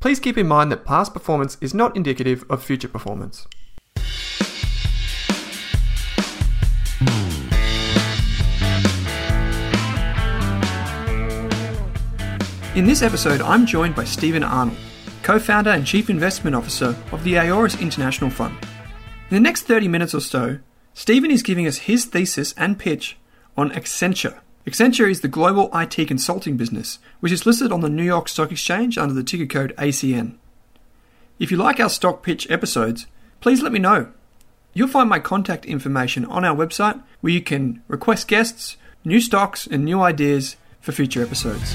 please 0.00 0.20
keep 0.20 0.38
in 0.38 0.46
mind 0.46 0.70
that 0.70 0.84
past 0.84 1.12
performance 1.12 1.56
is 1.60 1.74
not 1.74 1.96
indicative 1.96 2.44
of 2.50 2.62
future 2.62 2.88
performance. 2.88 3.46
In 12.74 12.86
this 12.86 13.02
episode, 13.02 13.40
I'm 13.40 13.66
joined 13.66 13.96
by 13.96 14.04
Stephen 14.04 14.44
Arnold, 14.44 14.78
co 15.24 15.40
founder 15.40 15.70
and 15.70 15.84
chief 15.84 16.08
investment 16.08 16.54
officer 16.54 16.96
of 17.10 17.24
the 17.24 17.36
Aoris 17.36 17.80
International 17.80 18.30
Fund. 18.30 18.56
In 19.30 19.34
the 19.34 19.40
next 19.40 19.62
30 19.62 19.88
minutes 19.88 20.14
or 20.14 20.20
so, 20.20 20.60
Stephen 20.94 21.30
is 21.30 21.42
giving 21.42 21.66
us 21.66 21.78
his 21.78 22.04
thesis 22.04 22.54
and 22.56 22.78
pitch 22.78 23.18
on 23.56 23.70
Accenture. 23.70 24.38
Accenture 24.66 25.10
is 25.10 25.20
the 25.20 25.28
global 25.28 25.70
IT 25.72 26.06
consulting 26.06 26.56
business, 26.56 26.98
which 27.20 27.32
is 27.32 27.46
listed 27.46 27.72
on 27.72 27.80
the 27.80 27.88
New 27.88 28.02
York 28.02 28.28
Stock 28.28 28.52
Exchange 28.52 28.98
under 28.98 29.14
the 29.14 29.22
ticker 29.22 29.46
code 29.46 29.74
ACN. 29.78 30.36
If 31.38 31.50
you 31.50 31.56
like 31.56 31.80
our 31.80 31.88
stock 31.88 32.22
pitch 32.22 32.50
episodes, 32.50 33.06
please 33.40 33.62
let 33.62 33.72
me 33.72 33.78
know. 33.78 34.12
You'll 34.74 34.88
find 34.88 35.08
my 35.08 35.20
contact 35.20 35.64
information 35.64 36.24
on 36.26 36.44
our 36.44 36.54
website 36.54 37.02
where 37.20 37.32
you 37.32 37.40
can 37.40 37.82
request 37.88 38.28
guests, 38.28 38.76
new 39.04 39.20
stocks, 39.20 39.66
and 39.66 39.84
new 39.84 40.02
ideas 40.02 40.56
for 40.80 40.92
future 40.92 41.22
episodes. 41.22 41.74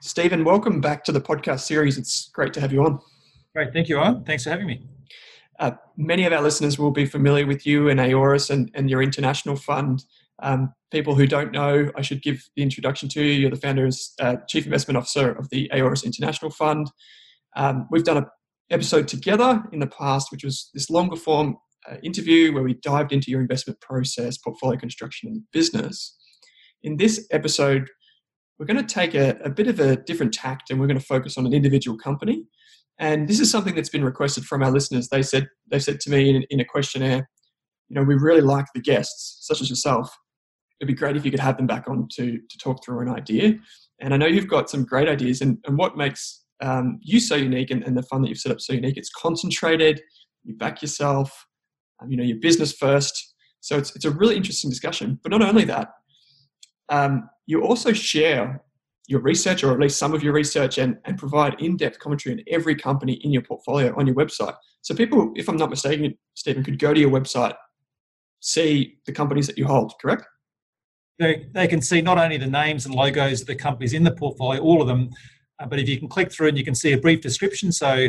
Stephen, 0.00 0.44
welcome 0.44 0.80
back 0.80 1.04
to 1.04 1.12
the 1.12 1.20
podcast 1.20 1.60
series. 1.60 1.98
It's 1.98 2.30
great 2.32 2.54
to 2.54 2.60
have 2.60 2.72
you 2.72 2.84
on. 2.84 3.00
Great. 3.54 3.72
Thank 3.72 3.88
you, 3.88 3.98
Owen. 3.98 4.24
Thanks 4.24 4.44
for 4.44 4.50
having 4.50 4.66
me. 4.66 4.82
Uh, 5.62 5.70
many 5.96 6.24
of 6.24 6.32
our 6.32 6.42
listeners 6.42 6.76
will 6.76 6.90
be 6.90 7.06
familiar 7.06 7.46
with 7.46 7.64
you 7.64 7.88
and 7.88 8.00
Aoris 8.00 8.50
and, 8.50 8.68
and 8.74 8.90
your 8.90 9.00
international 9.00 9.54
fund. 9.54 10.04
Um, 10.42 10.74
people 10.90 11.14
who 11.14 11.24
don't 11.24 11.52
know, 11.52 11.88
I 11.96 12.02
should 12.02 12.20
give 12.20 12.42
the 12.56 12.64
introduction 12.64 13.08
to 13.10 13.22
you. 13.22 13.32
You're 13.32 13.50
the 13.50 13.56
founder 13.56 13.84
and 13.84 13.94
uh, 14.20 14.36
chief 14.48 14.64
investment 14.64 14.96
officer 14.96 15.30
of 15.30 15.50
the 15.50 15.70
Aoris 15.72 16.02
International 16.02 16.50
Fund. 16.50 16.90
Um, 17.54 17.86
we've 17.92 18.02
done 18.02 18.16
an 18.16 18.26
episode 18.72 19.06
together 19.06 19.62
in 19.72 19.78
the 19.78 19.86
past, 19.86 20.32
which 20.32 20.42
was 20.42 20.68
this 20.74 20.90
longer 20.90 21.14
form 21.14 21.58
uh, 21.88 21.94
interview 22.02 22.52
where 22.52 22.64
we 22.64 22.74
dived 22.74 23.12
into 23.12 23.30
your 23.30 23.40
investment 23.40 23.80
process, 23.80 24.38
portfolio 24.38 24.76
construction, 24.76 25.28
and 25.28 25.42
business. 25.52 26.16
In 26.82 26.96
this 26.96 27.24
episode, 27.30 27.88
we're 28.58 28.66
going 28.66 28.84
to 28.84 28.94
take 28.94 29.14
a, 29.14 29.38
a 29.44 29.50
bit 29.50 29.68
of 29.68 29.78
a 29.78 29.94
different 29.94 30.34
tact 30.34 30.70
and 30.70 30.80
we're 30.80 30.88
going 30.88 30.98
to 30.98 31.06
focus 31.06 31.38
on 31.38 31.46
an 31.46 31.54
individual 31.54 31.96
company. 31.96 32.46
And 33.02 33.26
this 33.26 33.40
is 33.40 33.50
something 33.50 33.74
that's 33.74 33.88
been 33.88 34.04
requested 34.04 34.44
from 34.44 34.62
our 34.62 34.70
listeners. 34.70 35.08
They 35.08 35.24
said 35.24 35.48
they 35.68 35.80
said 35.80 35.98
to 36.00 36.10
me 36.10 36.30
in, 36.30 36.44
in 36.50 36.60
a 36.60 36.64
questionnaire, 36.64 37.28
you 37.88 37.96
know, 37.96 38.04
we 38.04 38.14
really 38.14 38.40
like 38.40 38.66
the 38.74 38.80
guests, 38.80 39.44
such 39.44 39.60
as 39.60 39.68
yourself. 39.68 40.16
It'd 40.80 40.86
be 40.86 40.94
great 40.94 41.16
if 41.16 41.24
you 41.24 41.32
could 41.32 41.40
have 41.40 41.56
them 41.56 41.66
back 41.66 41.88
on 41.88 42.06
to 42.14 42.38
to 42.38 42.58
talk 42.58 42.82
through 42.82 43.00
an 43.00 43.08
idea. 43.08 43.54
And 44.00 44.14
I 44.14 44.16
know 44.16 44.26
you've 44.26 44.46
got 44.46 44.70
some 44.70 44.84
great 44.84 45.08
ideas. 45.08 45.40
And, 45.40 45.58
and 45.66 45.76
what 45.76 45.96
makes 45.96 46.44
um, 46.60 47.00
you 47.02 47.18
so 47.18 47.34
unique 47.34 47.72
and, 47.72 47.82
and 47.82 47.96
the 47.96 48.04
fun 48.04 48.22
that 48.22 48.28
you've 48.28 48.38
set 48.38 48.52
up 48.52 48.60
so 48.60 48.72
unique? 48.72 48.96
It's 48.96 49.10
concentrated. 49.10 50.00
You 50.44 50.54
back 50.54 50.80
yourself. 50.80 51.46
Um, 52.00 52.08
you 52.08 52.16
know, 52.16 52.24
your 52.24 52.38
business 52.38 52.72
first. 52.72 53.34
So 53.58 53.78
it's 53.78 53.96
it's 53.96 54.04
a 54.04 54.12
really 54.12 54.36
interesting 54.36 54.70
discussion. 54.70 55.18
But 55.24 55.32
not 55.32 55.42
only 55.42 55.64
that, 55.64 55.88
um, 56.88 57.28
you 57.46 57.64
also 57.64 57.92
share 57.92 58.62
your 59.06 59.20
research 59.20 59.64
or 59.64 59.72
at 59.72 59.80
least 59.80 59.98
some 59.98 60.14
of 60.14 60.22
your 60.22 60.32
research 60.32 60.78
and, 60.78 60.96
and 61.04 61.18
provide 61.18 61.60
in-depth 61.60 61.98
commentary 61.98 62.36
on 62.36 62.42
every 62.48 62.74
company 62.74 63.14
in 63.14 63.32
your 63.32 63.42
portfolio 63.42 63.94
on 63.96 64.06
your 64.06 64.16
website. 64.16 64.54
So 64.82 64.94
people 64.94 65.32
if 65.36 65.48
i'm 65.48 65.56
not 65.56 65.70
mistaken 65.70 66.16
stephen 66.34 66.64
could 66.64 66.78
go 66.78 66.92
to 66.92 67.00
your 67.00 67.10
website 67.10 67.54
see 68.40 68.98
the 69.06 69.12
companies 69.12 69.46
that 69.46 69.58
you 69.58 69.66
hold 69.66 69.94
correct? 70.00 70.24
They, 71.18 71.46
they 71.52 71.68
can 71.68 71.80
see 71.80 72.00
not 72.00 72.18
only 72.18 72.36
the 72.36 72.46
names 72.46 72.86
and 72.86 72.94
logos 72.94 73.42
of 73.42 73.46
the 73.46 73.54
companies 73.54 73.92
in 73.92 74.02
the 74.02 74.12
portfolio 74.12 74.60
all 74.60 74.80
of 74.80 74.88
them 74.88 75.10
uh, 75.62 75.66
but 75.66 75.78
if 75.78 75.88
you 75.88 75.98
can 75.98 76.08
click 76.08 76.32
through 76.32 76.48
and 76.48 76.58
you 76.58 76.64
can 76.64 76.74
see 76.74 76.92
a 76.92 76.98
brief 76.98 77.20
description. 77.20 77.72
So 77.72 78.08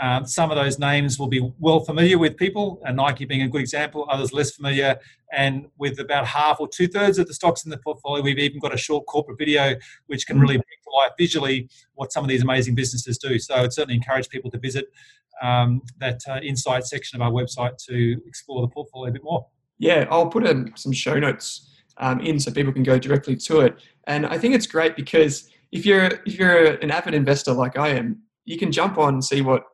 um, 0.00 0.26
some 0.26 0.50
of 0.50 0.56
those 0.56 0.78
names 0.78 1.18
will 1.18 1.26
be 1.26 1.52
well 1.58 1.80
familiar 1.80 2.18
with 2.18 2.36
people, 2.36 2.80
and 2.84 2.96
Nike 2.96 3.24
being 3.24 3.42
a 3.42 3.48
good 3.48 3.60
example, 3.60 4.06
others 4.08 4.32
less 4.32 4.52
familiar. 4.52 4.98
And 5.32 5.66
with 5.76 5.98
about 5.98 6.26
half 6.26 6.60
or 6.60 6.68
two 6.68 6.86
thirds 6.86 7.18
of 7.18 7.26
the 7.26 7.34
stocks 7.34 7.64
in 7.64 7.70
the 7.70 7.78
portfolio, 7.78 8.22
we've 8.22 8.38
even 8.38 8.60
got 8.60 8.72
a 8.72 8.78
short 8.78 9.06
corporate 9.06 9.38
video 9.38 9.74
which 10.06 10.26
can 10.26 10.38
really 10.38 10.54
bring 10.54 10.78
to 10.84 10.90
life 10.96 11.12
visually 11.18 11.68
what 11.94 12.12
some 12.12 12.24
of 12.24 12.28
these 12.28 12.42
amazing 12.42 12.74
businesses 12.74 13.18
do. 13.18 13.38
So 13.38 13.56
I'd 13.56 13.72
certainly 13.72 13.96
encourage 13.96 14.28
people 14.28 14.50
to 14.52 14.58
visit 14.58 14.86
um, 15.42 15.82
that 15.98 16.20
uh, 16.28 16.40
insight 16.42 16.86
section 16.86 17.20
of 17.20 17.26
our 17.26 17.32
website 17.32 17.76
to 17.86 18.20
explore 18.26 18.62
the 18.62 18.68
portfolio 18.68 19.10
a 19.10 19.12
bit 19.12 19.24
more. 19.24 19.46
Yeah, 19.78 20.06
I'll 20.10 20.28
put 20.28 20.46
in 20.46 20.72
some 20.76 20.92
show 20.92 21.18
notes 21.18 21.76
um, 21.98 22.20
in 22.20 22.38
so 22.40 22.52
people 22.52 22.72
can 22.72 22.82
go 22.82 22.98
directly 22.98 23.36
to 23.36 23.60
it. 23.60 23.78
And 24.06 24.26
I 24.26 24.38
think 24.38 24.54
it's 24.54 24.66
great 24.66 24.96
because 24.96 25.50
if 25.72 25.84
you're 25.84 26.06
if 26.24 26.38
you're 26.38 26.74
an 26.76 26.90
avid 26.90 27.14
investor 27.14 27.52
like 27.52 27.76
I 27.76 27.88
am, 27.88 28.22
you 28.44 28.56
can 28.56 28.72
jump 28.72 28.96
on 28.98 29.14
and 29.14 29.24
see 29.24 29.42
what 29.42 29.64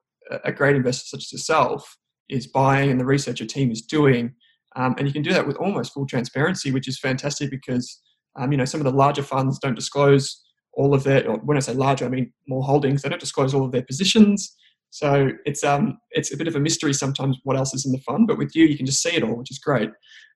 a 0.45 0.53
great 0.53 0.77
investor 0.77 1.07
such 1.07 1.25
as 1.25 1.33
yourself 1.33 1.97
is 2.29 2.47
buying 2.47 2.91
and 2.91 2.99
the 2.99 3.05
research 3.05 3.41
your 3.41 3.47
team 3.47 3.71
is 3.71 3.83
doing. 3.83 4.35
Um, 4.77 4.95
and 4.99 5.07
you 5.07 5.13
can 5.13 5.23
do 5.23 5.33
that 5.33 5.47
with 5.47 5.57
almost 5.57 5.93
full 5.93 6.07
transparency, 6.07 6.71
which 6.73 6.89
is 6.89 6.99
fantastic 6.99 7.51
because 7.51 8.01
um, 8.37 8.51
you 8.51 8.59
know 8.59 8.65
some 8.65 8.81
of 8.81 8.85
the 8.85 8.97
larger 8.97 9.23
funds 9.23 9.59
don't 9.59 9.77
disclose 9.77 10.43
all 10.73 10.95
of 10.95 11.05
their. 11.05 11.23
when 11.23 11.57
I 11.57 11.61
say 11.61 11.75
larger, 11.75 12.05
I 12.05 12.09
mean 12.09 12.33
more 12.49 12.65
holdings. 12.65 13.03
They 13.03 13.09
don't 13.09 13.21
disclose 13.21 13.55
all 13.55 13.65
of 13.65 13.73
their 13.73 13.85
positions, 13.85 14.57
so 14.91 15.31
it's 15.45 15.63
um 15.63 15.99
it's 16.11 16.33
a 16.33 16.37
bit 16.37 16.49
of 16.49 16.57
a 16.57 16.61
mystery 16.61 16.93
sometimes 16.93 17.39
what 17.45 17.57
else 17.57 17.75
is 17.75 17.87
in 17.87 17.93
the 17.93 18.01
fund. 18.01 18.27
But 18.27 18.39
with 18.39 18.57
you, 18.57 18.65
you 18.65 18.77
can 18.77 18.87
just 18.87 19.03
see 19.03 19.15
it 19.15 19.23
all, 19.23 19.37
which 19.37 19.51
is 19.51 19.59
great. 19.59 19.91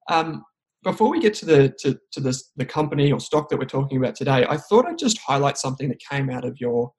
Um, 0.09 0.45
before 0.85 1.11
we 1.11 1.21
get 1.21 1.35
to 1.35 1.47
the 1.47 1.75
to, 1.81 1.99
to 2.13 2.21
this, 2.21 2.51
the 2.57 2.65
company 2.65 3.11
or 3.11 3.21
stock 3.21 3.49
that 3.49 3.59
we're 3.59 3.65
talking 3.65 3.99
about 3.99 4.15
today, 4.15 4.47
I 4.49 4.57
thought 4.57 4.87
I'd 4.87 4.99
just 4.99 5.19
highlight 5.19 5.59
something 5.59 5.89
that 5.89 5.99
came 6.09 6.31
out 6.31 6.45
of 6.45 6.57
your 6.61 6.93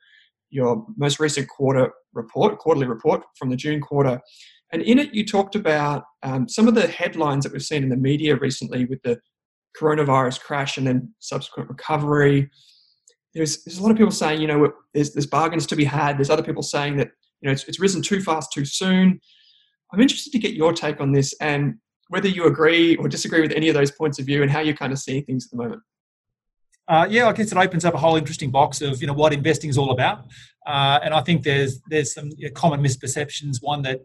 your 0.49 0.85
most 0.97 1.19
recent 1.19 1.47
quarter 1.47 1.91
report, 2.13 2.57
quarterly 2.57 2.87
report 2.87 3.23
from 3.37 3.49
the 3.49 3.55
June 3.55 3.81
quarter. 3.81 4.19
And 4.71 4.81
in 4.81 4.99
it, 4.99 5.13
you 5.13 5.25
talked 5.25 5.55
about 5.55 6.03
um, 6.23 6.47
some 6.47 6.67
of 6.67 6.75
the 6.75 6.87
headlines 6.87 7.43
that 7.43 7.53
we've 7.53 7.63
seen 7.63 7.83
in 7.83 7.89
the 7.89 7.97
media 7.97 8.35
recently 8.35 8.85
with 8.85 9.01
the 9.03 9.19
coronavirus 9.79 10.39
crash 10.41 10.77
and 10.77 10.85
then 10.85 11.13
subsequent 11.19 11.69
recovery. 11.69 12.49
There's, 13.33 13.63
there's 13.63 13.77
a 13.77 13.83
lot 13.83 13.91
of 13.91 13.97
people 13.97 14.11
saying, 14.11 14.41
you 14.41 14.47
know, 14.47 14.71
there's, 14.93 15.13
there's 15.13 15.27
bargains 15.27 15.67
to 15.67 15.75
be 15.75 15.85
had. 15.85 16.17
There's 16.17 16.29
other 16.29 16.43
people 16.43 16.63
saying 16.63 16.97
that, 16.97 17.09
you 17.41 17.47
know, 17.47 17.53
it's, 17.53 17.63
it's 17.67 17.79
risen 17.79 18.01
too 18.01 18.21
fast, 18.21 18.51
too 18.51 18.65
soon. 18.65 19.19
I'm 19.93 20.01
interested 20.01 20.31
to 20.31 20.39
get 20.39 20.53
your 20.53 20.73
take 20.73 20.99
on 21.01 21.11
this 21.11 21.33
and 21.41 21.75
whether 22.09 22.27
you 22.27 22.45
agree 22.45 22.95
or 22.97 23.07
disagree 23.07 23.41
with 23.41 23.51
any 23.51 23.69
of 23.69 23.75
those 23.75 23.91
points 23.91 24.19
of 24.19 24.25
view 24.25 24.41
and 24.41 24.51
how 24.51 24.59
you're 24.59 24.75
kind 24.75 24.91
of 24.91 24.99
seeing 24.99 25.23
things 25.23 25.45
at 25.45 25.51
the 25.51 25.63
moment. 25.63 25.81
Uh, 26.89 27.05
yeah, 27.07 27.27
I 27.27 27.33
guess 27.33 27.51
it 27.51 27.57
opens 27.57 27.85
up 27.85 27.93
a 27.93 27.99
whole 27.99 28.15
interesting 28.15 28.49
box 28.49 28.81
of 28.81 28.99
you 28.99 29.05
know 29.05 29.13
what 29.13 29.31
investing 29.31 29.69
is 29.69 29.77
all 29.77 29.91
about, 29.91 30.25
uh, 30.65 30.99
and 31.03 31.13
I 31.13 31.21
think 31.21 31.43
there's 31.43 31.79
there's 31.87 32.15
some 32.15 32.31
you 32.35 32.47
know, 32.47 32.53
common 32.53 32.81
misperceptions. 32.81 33.57
One 33.61 33.83
that 33.83 34.01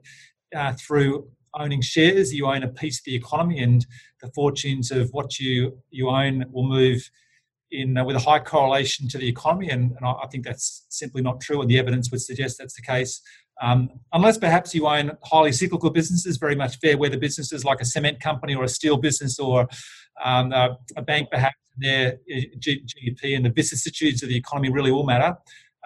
uh, 0.54 0.74
through 0.74 1.26
owning 1.54 1.80
shares, 1.80 2.34
you 2.34 2.46
own 2.46 2.62
a 2.62 2.68
piece 2.68 2.98
of 2.98 3.04
the 3.06 3.14
economy, 3.14 3.60
and 3.60 3.86
the 4.20 4.30
fortunes 4.34 4.90
of 4.90 5.08
what 5.12 5.38
you 5.38 5.78
you 5.88 6.10
own 6.10 6.44
will 6.50 6.68
move 6.68 7.10
in 7.70 7.96
uh, 7.96 8.04
with 8.04 8.16
a 8.16 8.20
high 8.20 8.38
correlation 8.38 9.08
to 9.08 9.16
the 9.16 9.28
economy, 9.28 9.70
and, 9.70 9.92
and, 9.92 10.06
I 10.06 10.26
think 10.30 10.44
that's 10.44 10.84
simply 10.90 11.22
not 11.22 11.40
true, 11.40 11.62
and 11.62 11.70
the 11.70 11.78
evidence 11.78 12.10
would 12.10 12.20
suggest 12.20 12.58
that's 12.58 12.76
the 12.76 12.82
case. 12.82 13.22
Um, 13.62 13.88
unless 14.12 14.36
perhaps 14.36 14.74
you 14.74 14.86
own 14.86 15.12
highly 15.22 15.52
cyclical 15.52 15.88
businesses, 15.88 16.36
very 16.36 16.54
much 16.54 16.78
fair 16.80 16.98
weather 16.98 17.18
businesses 17.18 17.64
like 17.64 17.80
a 17.80 17.86
cement 17.86 18.20
company 18.20 18.54
or 18.54 18.64
a 18.64 18.68
steel 18.68 18.98
business 18.98 19.38
or 19.38 19.68
um, 20.22 20.52
a, 20.52 20.76
a 20.96 21.02
bank 21.02 21.28
perhaps 21.30 21.56
their 21.76 22.18
uh, 22.32 22.40
GDP 22.58 23.36
and 23.36 23.44
the 23.44 23.50
vicissitudes 23.50 24.22
of 24.22 24.28
the 24.28 24.36
economy 24.36 24.70
really 24.70 24.90
all 24.90 25.04
matter. 25.04 25.36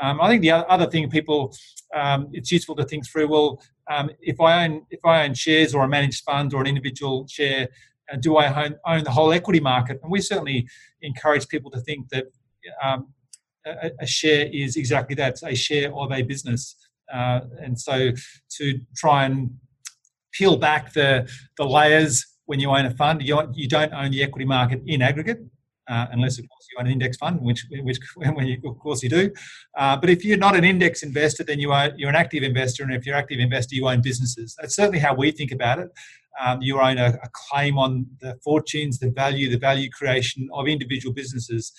Um, 0.00 0.20
I 0.20 0.28
think 0.28 0.42
the 0.42 0.52
other 0.52 0.88
thing 0.88 1.08
people, 1.10 1.54
um, 1.94 2.28
it's 2.32 2.52
useful 2.52 2.76
to 2.76 2.84
think 2.84 3.06
through. 3.06 3.28
Well, 3.28 3.60
um, 3.90 4.10
if 4.20 4.40
I 4.40 4.64
own 4.64 4.82
if 4.90 5.00
I 5.04 5.24
own 5.24 5.34
shares 5.34 5.74
or 5.74 5.84
a 5.84 5.88
managed 5.88 6.24
fund 6.24 6.54
or 6.54 6.60
an 6.60 6.66
individual 6.66 7.26
share, 7.26 7.68
uh, 8.12 8.16
do 8.16 8.36
I 8.36 8.64
own, 8.64 8.76
own, 8.86 9.04
the 9.04 9.10
whole 9.10 9.32
equity 9.32 9.60
market? 9.60 9.98
And 10.02 10.12
we 10.12 10.20
certainly 10.20 10.68
encourage 11.02 11.48
people 11.48 11.70
to 11.72 11.80
think 11.80 12.10
that 12.10 12.26
um, 12.82 13.08
a, 13.66 13.90
a, 14.00 14.06
share 14.06 14.48
is 14.52 14.76
exactly 14.76 15.14
that, 15.16 15.30
it's 15.30 15.42
a 15.42 15.54
share 15.54 15.92
of 15.94 16.12
a 16.12 16.22
business. 16.22 16.76
Uh, 17.12 17.40
and 17.60 17.78
so 17.78 18.10
to 18.50 18.80
try 18.96 19.24
and 19.24 19.50
peel 20.32 20.56
back 20.56 20.92
the 20.92 21.28
the 21.56 21.64
layers 21.64 22.24
when 22.44 22.60
you 22.60 22.70
own 22.70 22.86
a 22.86 22.90
fund, 22.90 23.22
you, 23.22 23.40
you 23.52 23.68
don't 23.68 23.92
own 23.92 24.10
the 24.10 24.22
equity 24.22 24.44
market 24.44 24.80
in 24.86 25.02
aggregate 25.02 25.40
uh, 25.88 26.06
unless 26.12 26.38
of 26.38 26.48
course 26.48 26.66
you 26.70 26.78
own 26.78 26.86
an 26.86 26.92
index 26.92 27.16
fund, 27.16 27.40
which 27.40 27.66
which 27.70 27.98
you, 28.20 28.58
of 28.64 28.78
course 28.78 29.02
you 29.02 29.08
do. 29.08 29.30
Uh, 29.76 29.96
but 29.96 30.10
if 30.10 30.24
you're 30.24 30.38
not 30.38 30.56
an 30.56 30.64
index 30.64 31.02
investor, 31.02 31.44
then 31.44 31.58
you 31.58 31.72
are 31.72 31.90
you're 31.96 32.10
an 32.10 32.16
active 32.16 32.42
investor, 32.42 32.82
and 32.82 32.92
if 32.92 33.06
you're 33.06 33.16
an 33.16 33.22
active 33.22 33.40
investor, 33.40 33.74
you 33.74 33.88
own 33.88 34.02
businesses. 34.02 34.56
That's 34.60 34.76
certainly 34.76 34.98
how 34.98 35.14
we 35.14 35.30
think 35.30 35.52
about 35.52 35.78
it. 35.78 35.88
Um, 36.40 36.62
you 36.62 36.80
own 36.80 36.98
a, 36.98 37.18
a, 37.20 37.28
claim 37.32 37.78
on 37.78 38.06
the 38.20 38.38
fortunes, 38.44 39.00
the 39.00 39.10
value, 39.10 39.50
the 39.50 39.58
value 39.58 39.90
creation 39.90 40.48
of 40.52 40.68
individual 40.68 41.12
businesses. 41.12 41.72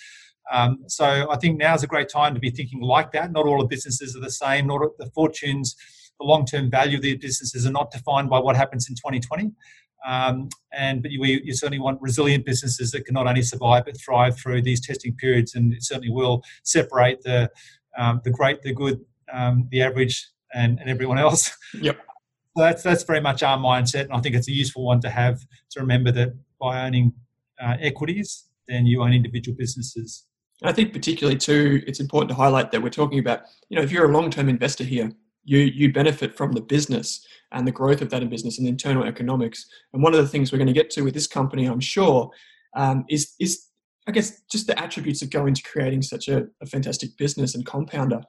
Um, 0.52 0.84
so 0.86 1.30
I 1.30 1.36
think 1.36 1.58
now 1.58 1.74
is 1.74 1.82
a 1.82 1.86
great 1.86 2.10
time 2.10 2.34
to 2.34 2.40
be 2.40 2.50
thinking 2.50 2.82
like 2.82 3.12
that. 3.12 3.32
Not 3.32 3.46
all 3.46 3.58
the 3.58 3.66
businesses 3.66 4.14
are 4.14 4.20
the 4.20 4.30
same. 4.30 4.66
Not 4.66 4.82
the 4.98 5.06
fortunes, 5.14 5.76
the 6.20 6.26
long-term 6.26 6.70
value 6.70 6.98
of 6.98 7.02
the 7.02 7.16
businesses 7.16 7.66
are 7.66 7.72
not 7.72 7.90
defined 7.90 8.28
by 8.30 8.38
what 8.38 8.54
happens 8.54 8.88
in 8.88 8.94
2020. 8.94 9.50
Um, 10.06 10.48
and 10.72 11.02
but 11.02 11.10
you, 11.10 11.22
you, 11.24 11.52
certainly 11.52 11.78
want 11.78 12.00
resilient 12.00 12.46
businesses 12.46 12.90
that 12.92 13.04
can 13.04 13.12
not 13.12 13.26
only 13.26 13.42
survive 13.42 13.84
but 13.84 14.00
thrive 14.00 14.38
through 14.38 14.62
these 14.62 14.80
testing 14.80 15.14
periods, 15.14 15.54
and 15.54 15.74
it 15.74 15.82
certainly 15.82 16.10
will 16.10 16.42
separate 16.62 17.22
the 17.22 17.50
um, 17.98 18.20
the 18.24 18.30
great, 18.30 18.62
the 18.62 18.72
good, 18.72 19.00
um, 19.30 19.68
the 19.70 19.82
average, 19.82 20.26
and, 20.54 20.78
and 20.80 20.88
everyone 20.88 21.18
else. 21.18 21.56
Yep. 21.80 21.98
So 22.56 22.64
that's 22.64 22.82
that's 22.82 23.04
very 23.04 23.20
much 23.20 23.42
our 23.42 23.56
mindset, 23.56 24.04
and 24.04 24.12
I 24.12 24.20
think 24.20 24.34
it's 24.34 24.48
a 24.48 24.52
useful 24.52 24.84
one 24.84 25.00
to 25.02 25.10
have 25.10 25.38
to 25.70 25.80
remember 25.80 26.10
that 26.12 26.34
by 26.60 26.84
owning 26.84 27.12
uh, 27.62 27.76
equities, 27.78 28.46
then 28.66 28.86
you 28.86 29.02
own 29.02 29.12
individual 29.12 29.56
businesses. 29.56 30.26
I 30.62 30.72
think 30.72 30.92
particularly 30.92 31.38
too, 31.38 31.82
it's 31.86 32.00
important 32.00 32.28
to 32.30 32.34
highlight 32.34 32.72
that 32.72 32.82
we're 32.82 32.90
talking 32.90 33.18
about, 33.18 33.42
you 33.68 33.76
know, 33.76 33.82
if 33.82 33.92
you're 33.92 34.10
a 34.10 34.12
long-term 34.12 34.48
investor 34.48 34.84
here, 34.84 35.12
you 35.50 35.58
you 35.58 35.92
benefit 35.92 36.36
from 36.36 36.52
the 36.52 36.60
business 36.60 37.26
and 37.52 37.66
the 37.66 37.72
growth 37.72 38.00
of 38.00 38.10
that 38.10 38.22
in 38.22 38.28
business 38.28 38.58
and 38.58 38.68
internal 38.68 39.04
economics. 39.04 39.66
And 39.92 40.02
one 40.02 40.14
of 40.14 40.20
the 40.20 40.28
things 40.28 40.52
we're 40.52 40.58
going 40.58 40.68
to 40.68 40.80
get 40.80 40.90
to 40.90 41.02
with 41.02 41.14
this 41.14 41.26
company, 41.26 41.66
I'm 41.66 41.80
sure, 41.80 42.30
um, 42.76 43.04
is 43.08 43.34
is 43.40 43.66
I 44.06 44.12
guess 44.12 44.42
just 44.50 44.68
the 44.68 44.78
attributes 44.78 45.20
that 45.20 45.30
go 45.30 45.46
into 45.46 45.62
creating 45.64 46.02
such 46.02 46.28
a, 46.28 46.44
a 46.62 46.66
fantastic 46.66 47.16
business 47.18 47.54
and 47.54 47.66
compounder. 47.66 48.20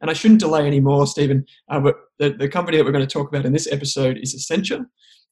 And 0.00 0.10
I 0.10 0.14
shouldn't 0.14 0.40
delay 0.40 0.66
anymore, 0.66 1.06
Stephen. 1.06 1.44
Uh, 1.68 1.80
but 1.80 1.96
the, 2.18 2.30
the 2.30 2.48
company 2.48 2.78
that 2.78 2.84
we're 2.84 2.92
going 2.92 3.06
to 3.06 3.18
talk 3.18 3.28
about 3.28 3.44
in 3.44 3.52
this 3.52 3.70
episode 3.70 4.18
is 4.18 4.34
Accenture. 4.34 4.86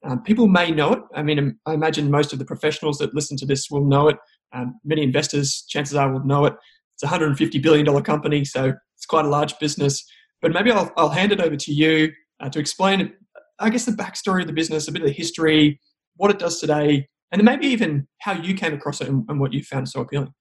Um, 0.04 0.22
people 0.22 0.46
may 0.46 0.70
know 0.70 0.92
it. 0.92 1.00
I 1.14 1.22
mean, 1.22 1.58
I 1.66 1.72
imagine 1.72 2.10
most 2.10 2.32
of 2.32 2.38
the 2.38 2.44
professionals 2.44 2.98
that 2.98 3.14
listen 3.14 3.36
to 3.38 3.46
this 3.46 3.70
will 3.70 3.86
know 3.86 4.08
it. 4.08 4.16
Um, 4.52 4.78
many 4.84 5.02
investors, 5.02 5.64
chances 5.68 5.96
are, 5.96 6.12
will 6.12 6.24
know 6.24 6.44
it. 6.44 6.54
It's 6.94 7.02
a 7.02 7.06
$150 7.06 7.62
billion 7.62 8.02
company, 8.02 8.44
so 8.44 8.74
it's 8.96 9.06
quite 9.06 9.24
a 9.24 9.28
large 9.28 9.58
business. 9.58 10.04
But 10.40 10.52
maybe 10.52 10.70
I'll, 10.70 10.92
I'll 10.96 11.08
hand 11.08 11.32
it 11.32 11.40
over 11.40 11.56
to 11.56 11.72
you 11.72 12.12
uh, 12.40 12.48
to 12.50 12.58
explain, 12.58 13.12
I 13.58 13.70
guess, 13.70 13.84
the 13.84 13.92
backstory 13.92 14.42
of 14.42 14.46
the 14.46 14.52
business, 14.52 14.88
a 14.88 14.92
bit 14.92 15.02
of 15.02 15.08
the 15.08 15.14
history, 15.14 15.80
what 16.16 16.30
it 16.30 16.38
does 16.38 16.60
today, 16.60 17.08
and 17.32 17.38
then 17.38 17.44
maybe 17.44 17.66
even 17.66 18.06
how 18.20 18.32
you 18.32 18.54
came 18.54 18.72
across 18.74 19.00
it 19.00 19.08
and, 19.08 19.24
and 19.28 19.40
what 19.40 19.52
you 19.52 19.62
found 19.62 19.88
so 19.88 20.00
appealing. 20.00 20.32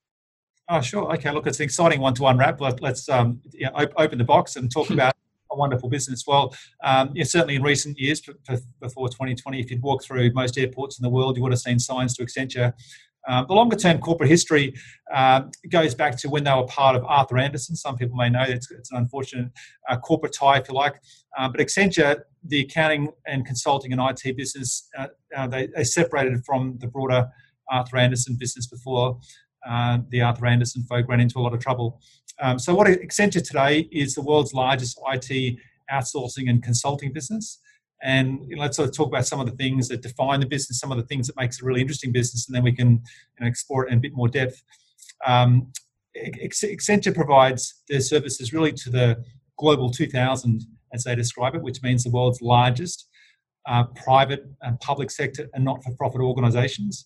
Oh, 0.70 0.82
sure. 0.82 1.14
Okay. 1.14 1.32
Look, 1.32 1.48
it's 1.48 1.60
an 1.60 1.64
exciting 1.64 2.02
one 2.02 2.14
to 2.16 2.28
unwrap. 2.28 2.60
Let, 2.60 2.82
us 2.84 3.08
um, 3.10 3.40
yeah, 3.54 3.70
op- 3.74 3.94
open 3.98 4.18
the 4.18 4.26
box 4.26 4.56
and 4.56 4.72
talk 4.72 4.90
about 4.92 5.16
a 5.52 5.56
wonderful 5.56 5.90
business. 5.90 6.26
Well, 6.28 6.54
um, 6.84 7.12
yeah, 7.14 7.24
certainly 7.24 7.56
in 7.56 7.64
recent 7.64 7.98
years, 7.98 8.22
before 8.82 9.08
2020, 9.08 9.60
if 9.60 9.72
you'd 9.72 9.82
walked 9.82 10.06
through 10.06 10.32
most 10.34 10.58
airports 10.58 11.00
in 11.00 11.04
the 11.04 11.10
world, 11.10 11.38
you 11.38 11.44
would 11.44 11.54
have 11.54 11.62
seen 11.62 11.80
signs 11.80 12.16
to 12.16 12.26
Accenture 12.26 12.74
uh, 13.28 13.44
the 13.44 13.54
longer 13.54 13.76
term 13.76 14.00
corporate 14.00 14.30
history 14.30 14.74
uh, 15.14 15.44
goes 15.70 15.94
back 15.94 16.18
to 16.18 16.30
when 16.30 16.44
they 16.44 16.54
were 16.54 16.66
part 16.66 16.96
of 16.96 17.04
Arthur 17.06 17.38
Andersen. 17.38 17.76
Some 17.76 17.98
people 17.98 18.16
may 18.16 18.30
know 18.30 18.44
it's, 18.48 18.72
it's 18.72 18.92
an 18.92 18.98
unfortunate 18.98 19.52
uh, 19.90 19.98
corporate 19.98 20.34
tie, 20.34 20.58
if 20.60 20.68
you 20.68 20.74
like. 20.74 20.96
Uh, 21.38 21.50
but 21.50 21.60
Accenture, 21.60 22.22
the 22.46 22.62
accounting 22.62 23.10
and 23.28 23.46
consulting 23.46 23.92
and 23.92 24.02
IT 24.02 24.38
business, 24.38 24.90
uh, 24.98 25.48
they, 25.48 25.68
they, 25.76 25.84
separated 25.84 26.44
from 26.46 26.78
the 26.80 26.88
broader 26.88 27.28
Arthur 27.70 27.98
Andersen 27.98 28.38
business 28.40 28.68
before 28.68 29.20
the 30.10 30.22
Arthur 30.22 30.48
Andersen 30.48 30.84
folk 30.84 31.08
ran 31.10 31.20
into 31.20 31.40
a 31.40 31.42
lot 31.42 31.54
of 31.54 31.60
trouble. 31.60 32.00
Um, 32.40 32.58
so, 32.58 32.74
what 32.74 32.88
Accenture 32.88 33.46
today 33.46 33.90
is 33.92 34.16
the 34.16 34.22
world's 34.22 34.54
largest 34.54 35.00
IT 35.12 35.58
outsourcing 35.92 36.50
and 36.50 36.64
consulting 36.64 37.12
business 37.12 37.60
and 38.04 38.40
you 38.48 38.56
know, 38.56 38.62
let's 38.62 38.78
sort 38.78 38.90
of 38.90 38.96
talk 38.96 39.08
about 39.08 39.26
some 39.26 39.40
of 39.40 39.48
the 39.48 39.56
things 39.56 39.88
that 39.88 40.02
define 40.02 40.40
the 40.40 40.46
business, 40.46 40.80
some 40.80 40.92
of 40.92 40.98
the 40.98 41.06
things 41.06 41.28
that 41.28 41.36
makes 41.38 41.58
it 41.58 41.64
a 41.64 41.66
really 41.66 41.82
interesting 41.82 42.12
business, 42.12 42.48
and 42.48 42.56
then 42.56 42.64
we 42.64 42.72
can 42.72 42.92
you 42.92 43.42
know, 43.42 43.48
explore 43.48 43.86
it 43.86 43.92
in 43.92 43.98
a 43.98 44.02
bit 44.02 44.14
more 44.14 44.28
depth. 44.28 44.62
Um, 45.26 45.72
Accenture 46.16 47.14
provides 47.14 47.84
their 47.90 48.02
services 48.02 48.54
really 48.54 48.72
to 48.74 48.90
the 48.90 49.24
global 49.58 49.90
2000, 49.90 50.62
as 50.94 51.04
they 51.04 51.16
describe 51.16 51.56
it, 51.56 51.62
which 51.62 51.82
means 51.84 52.04
the 52.04 52.10
world's 52.10 52.42
largest 52.42 53.08
uh, 53.68 53.84
private 53.96 54.46
and 54.62 54.80
public 54.80 55.12
sector 55.12 55.48
and 55.54 55.64
not-for-profit 55.64 56.22
organisations. 56.22 57.06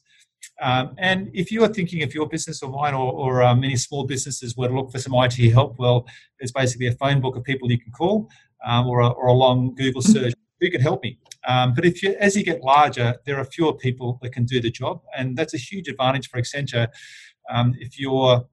Um, 0.61 0.95
and 0.97 1.29
if 1.33 1.51
you 1.51 1.63
are 1.63 1.67
thinking 1.67 2.03
of 2.03 2.13
your 2.13 2.27
business 2.27 2.63
or 2.63 2.69
mine 2.69 2.93
or, 2.93 3.11
or 3.11 3.43
uh, 3.43 3.55
many 3.55 3.75
small 3.75 4.05
businesses 4.05 4.57
where 4.57 4.69
to 4.69 4.75
look 4.75 4.91
for 4.91 4.99
some 4.99 5.13
IT 5.15 5.35
help, 5.51 5.77
well, 5.77 6.05
there's 6.39 6.51
basically 6.51 6.87
a 6.87 6.93
phone 6.93 7.21
book 7.21 7.35
of 7.35 7.43
people 7.43 7.71
you 7.71 7.79
can 7.79 7.91
call 7.91 8.29
um, 8.65 8.87
or, 8.87 9.01
a, 9.01 9.09
or 9.09 9.27
a 9.27 9.33
long 9.33 9.75
Google 9.75 10.01
search 10.01 10.33
who 10.61 10.69
can 10.69 10.79
help 10.79 11.03
me? 11.03 11.17
Um, 11.47 11.73
but 11.73 11.83
if 11.85 12.01
you, 12.03 12.15
as 12.19 12.35
you 12.35 12.43
get 12.43 12.61
larger, 12.61 13.15
there 13.25 13.37
are 13.37 13.43
fewer 13.43 13.73
people 13.73 14.19
that 14.21 14.31
can 14.31 14.45
do 14.45 14.61
the 14.61 14.69
job, 14.69 15.01
and 15.17 15.35
that's 15.35 15.53
a 15.53 15.57
huge 15.57 15.87
advantage 15.87 16.29
for 16.29 16.39
Accenture. 16.39 16.87
Um, 17.49 17.73
if 17.79 17.99
you're 17.99 18.45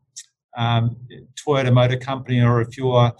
um, 0.56 0.96
Toyota 1.36 1.72
Motor 1.72 1.98
Company, 1.98 2.40
or 2.40 2.62
if 2.62 2.76
you're 2.78 3.12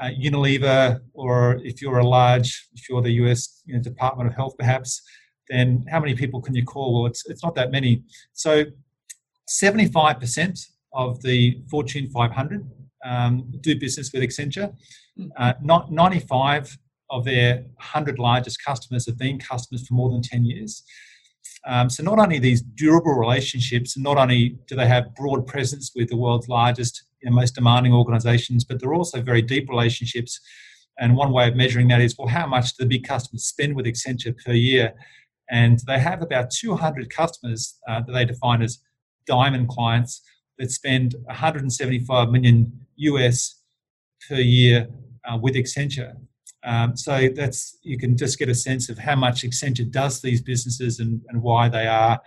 uh, 0.00 0.10
Unilever, 0.18 1.00
or 1.12 1.60
if 1.64 1.82
you're 1.82 1.98
a 1.98 2.06
large, 2.06 2.68
if 2.74 2.88
you're 2.88 3.02
the 3.02 3.12
U.S. 3.24 3.62
You 3.66 3.74
know, 3.74 3.82
Department 3.82 4.28
of 4.30 4.36
Health, 4.36 4.54
perhaps, 4.56 5.02
then 5.48 5.84
how 5.90 5.98
many 5.98 6.14
people 6.14 6.40
can 6.40 6.54
you 6.54 6.64
call? 6.64 6.94
Well, 6.94 7.06
it's 7.10 7.28
it's 7.28 7.42
not 7.42 7.56
that 7.56 7.72
many. 7.72 8.04
So, 8.32 8.64
seventy-five 9.48 10.20
percent 10.20 10.60
of 10.92 11.20
the 11.22 11.60
Fortune 11.70 12.08
500 12.08 12.66
um, 13.04 13.52
do 13.60 13.78
business 13.78 14.10
with 14.12 14.22
Accenture. 14.22 14.74
Hmm. 15.16 15.26
Uh, 15.36 15.52
not 15.62 15.92
95 15.92 16.78
of 17.10 17.24
their 17.24 17.56
100 17.76 18.18
largest 18.18 18.64
customers 18.64 19.06
have 19.06 19.18
been 19.18 19.38
customers 19.38 19.86
for 19.86 19.94
more 19.94 20.10
than 20.10 20.22
10 20.22 20.44
years. 20.44 20.82
Um, 21.66 21.90
so 21.90 22.02
not 22.02 22.18
only 22.18 22.38
these 22.38 22.62
durable 22.62 23.14
relationships, 23.14 23.96
not 23.96 24.16
only 24.16 24.58
do 24.66 24.76
they 24.76 24.86
have 24.86 25.14
broad 25.14 25.46
presence 25.46 25.92
with 25.94 26.08
the 26.08 26.16
world's 26.16 26.48
largest 26.48 27.04
and 27.22 27.34
most 27.34 27.54
demanding 27.54 27.92
organizations, 27.92 28.64
but 28.64 28.80
they're 28.80 28.94
also 28.94 29.20
very 29.20 29.42
deep 29.42 29.68
relationships. 29.68 30.40
And 30.98 31.16
one 31.16 31.32
way 31.32 31.48
of 31.48 31.56
measuring 31.56 31.88
that 31.88 32.00
is, 32.00 32.16
well, 32.18 32.28
how 32.28 32.46
much 32.46 32.76
do 32.76 32.84
the 32.84 32.88
big 32.88 33.06
customers 33.06 33.44
spend 33.44 33.74
with 33.74 33.86
Accenture 33.86 34.34
per 34.44 34.52
year? 34.52 34.94
And 35.50 35.80
they 35.86 35.98
have 35.98 36.22
about 36.22 36.50
200 36.50 37.10
customers 37.10 37.78
uh, 37.88 38.00
that 38.02 38.12
they 38.12 38.24
define 38.24 38.62
as 38.62 38.78
diamond 39.26 39.68
clients 39.68 40.22
that 40.58 40.70
spend 40.70 41.14
175 41.24 42.30
million 42.30 42.72
US 42.96 43.62
per 44.28 44.36
year 44.36 44.88
uh, 45.24 45.36
with 45.36 45.54
Accenture. 45.54 46.16
Um, 46.68 46.96
so 46.98 47.30
that's 47.34 47.78
you 47.82 47.96
can 47.96 48.14
just 48.14 48.38
get 48.38 48.50
a 48.50 48.54
sense 48.54 48.90
of 48.90 48.98
how 48.98 49.16
much 49.16 49.42
Accenture 49.42 49.90
does 49.90 50.20
these 50.20 50.42
businesses 50.42 51.00
and, 51.00 51.22
and 51.28 51.42
why 51.42 51.70
they 51.70 51.86
are 51.86 52.20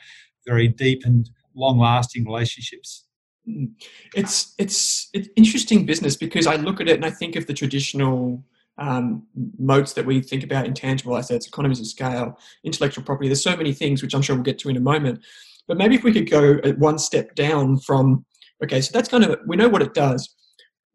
very 0.48 0.68
deep 0.68 1.06
and 1.06 1.30
long-lasting 1.54 2.26
relationships. 2.26 3.06
Mm. 3.48 3.70
It's 4.16 4.56
it's 4.58 5.10
it's 5.14 5.30
interesting 5.36 5.86
business 5.86 6.16
because 6.16 6.48
I 6.48 6.56
look 6.56 6.82
at 6.82 6.88
it 6.88 6.96
and 6.96 7.06
I 7.06 7.12
think 7.12 7.36
of 7.36 7.46
the 7.46 7.54
traditional 7.54 8.44
um, 8.80 9.28
moats 9.60 9.94
that 9.94 10.08
we 10.08 10.22
think 10.22 10.44
about 10.44 10.66
intangible 10.66 11.16
assets, 11.16 11.48
economies 11.48 11.80
of 11.80 11.86
scale, 11.86 12.40
intellectual 12.64 13.04
property. 13.04 13.28
There's 13.28 13.44
so 13.44 13.56
many 13.56 13.74
things 13.74 14.02
which 14.02 14.16
I'm 14.16 14.24
sure 14.24 14.36
we'll 14.36 14.44
get 14.44 14.58
to 14.60 14.70
in 14.70 14.78
a 14.78 14.82
moment. 14.82 15.20
But 15.68 15.78
maybe 15.78 15.94
if 15.94 16.04
we 16.04 16.14
could 16.14 16.30
go 16.32 16.56
one 16.80 16.98
step 16.98 17.36
down 17.36 17.78
from 17.78 18.26
okay, 18.64 18.82
so 18.82 18.90
that's 18.92 19.10
kind 19.10 19.24
of 19.24 19.40
we 19.46 19.56
know 19.56 19.70
what 19.70 19.84
it 19.84 19.94
does 19.94 20.34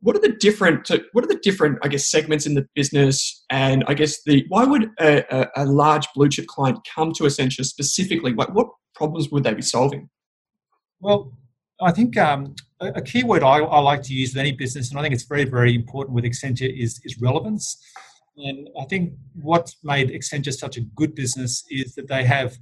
what 0.01 0.17
are 0.17 0.21
the 0.21 0.37
different 0.41 0.91
what 1.13 1.25
are 1.25 1.29
the 1.29 1.41
different 1.43 1.79
i 1.83 1.89
guess 1.89 2.09
segments 2.09 2.47
in 2.47 2.55
the 2.55 2.67
business? 2.75 3.45
And 3.51 3.85
i 3.89 3.95
guess 3.95 4.23
the 4.25 4.45
why 4.49 4.65
would 4.65 4.91
a, 5.01 5.25
a, 5.35 5.49
a 5.57 5.65
large 5.65 6.07
blue 6.15 6.29
chip 6.29 6.47
client 6.47 6.79
come 6.95 7.13
to 7.15 7.25
accenture 7.25 7.65
specifically? 7.65 8.33
Like 8.33 8.55
what 8.55 8.69
problems 8.95 9.31
would 9.31 9.45
they 9.45 9.55
be 9.55 9.63
solving? 9.63 10.09
Well 11.01 11.33
i 11.81 11.93
think 11.93 12.17
um, 12.17 12.55
a, 12.81 12.89
a 12.89 13.03
key 13.03 13.23
word 13.23 13.43
I, 13.43 13.59
I, 13.59 13.81
like 13.81 14.03
to 14.05 14.15
use 14.15 14.31
with 14.31 14.41
any 14.41 14.53
business 14.53 14.91
and 14.91 14.99
i 14.99 15.03
think 15.03 15.15
it's 15.15 15.25
very 15.25 15.45
very 15.45 15.75
important 15.75 16.15
with 16.15 16.25
accenture 16.25 16.73
is, 16.75 17.01
is 17.05 17.21
relevance. 17.21 17.77
And 18.37 18.69
i 18.81 18.85
think 18.85 19.15
what's 19.35 19.77
made 19.83 20.11
accenture 20.11 20.53
such 20.53 20.77
a 20.77 20.83
good 21.01 21.15
business 21.15 21.65
is 21.71 21.95
that 21.95 22.09
they 22.09 22.25
have 22.25 22.57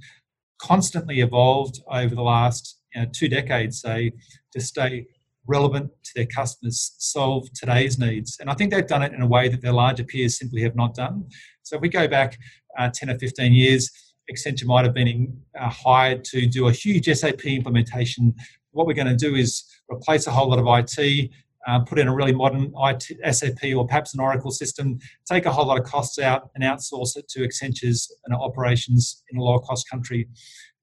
constantly 0.61 1.19
evolved 1.21 1.81
over 1.91 2.15
the 2.15 2.21
last 2.21 2.79
you 2.93 3.01
know, 3.01 3.07
two 3.13 3.27
decades 3.27 3.81
say 3.81 4.11
to 4.53 4.61
stay 4.61 5.05
relevant 5.47 5.91
to 6.03 6.11
their 6.15 6.25
customers, 6.25 6.95
solve 6.97 7.47
today's 7.53 7.99
needs. 7.99 8.37
And 8.39 8.49
I 8.49 8.53
think 8.53 8.71
they've 8.71 8.87
done 8.87 9.03
it 9.03 9.13
in 9.13 9.21
a 9.21 9.27
way 9.27 9.47
that 9.49 9.61
their 9.61 9.73
larger 9.73 10.03
peers 10.03 10.37
simply 10.37 10.61
have 10.61 10.75
not 10.75 10.95
done. 10.95 11.25
So 11.63 11.75
if 11.75 11.81
we 11.81 11.89
go 11.89 12.07
back 12.07 12.37
uh, 12.77 12.89
10 12.93 13.09
or 13.09 13.19
15 13.19 13.53
years, 13.53 13.91
Accenture 14.31 14.65
might 14.65 14.85
have 14.85 14.93
been 14.93 15.39
uh, 15.59 15.69
hired 15.69 16.23
to 16.25 16.47
do 16.47 16.67
a 16.67 16.71
huge 16.71 17.05
SAP 17.05 17.45
implementation. 17.45 18.33
What 18.71 18.87
we're 18.87 18.93
going 18.93 19.07
to 19.07 19.15
do 19.15 19.35
is 19.35 19.63
replace 19.89 20.27
a 20.27 20.31
whole 20.31 20.49
lot 20.49 20.59
of 20.59 20.65
IT, 20.67 21.29
uh, 21.67 21.79
put 21.79 21.99
in 21.99 22.07
a 22.07 22.13
really 22.13 22.33
modern 22.33 22.73
IT, 22.75 23.05
SAP 23.31 23.75
or 23.75 23.87
perhaps 23.87 24.13
an 24.13 24.19
Oracle 24.19 24.51
system, 24.51 24.99
take 25.29 25.45
a 25.45 25.51
whole 25.51 25.65
lot 25.65 25.79
of 25.79 25.85
costs 25.85 26.19
out 26.19 26.49
and 26.55 26.63
outsource 26.63 27.17
it 27.17 27.27
to 27.29 27.43
Accenture's 27.43 28.11
and 28.25 28.35
operations 28.35 29.23
in 29.31 29.37
a 29.37 29.43
lower 29.43 29.59
cost 29.59 29.89
country. 29.89 30.27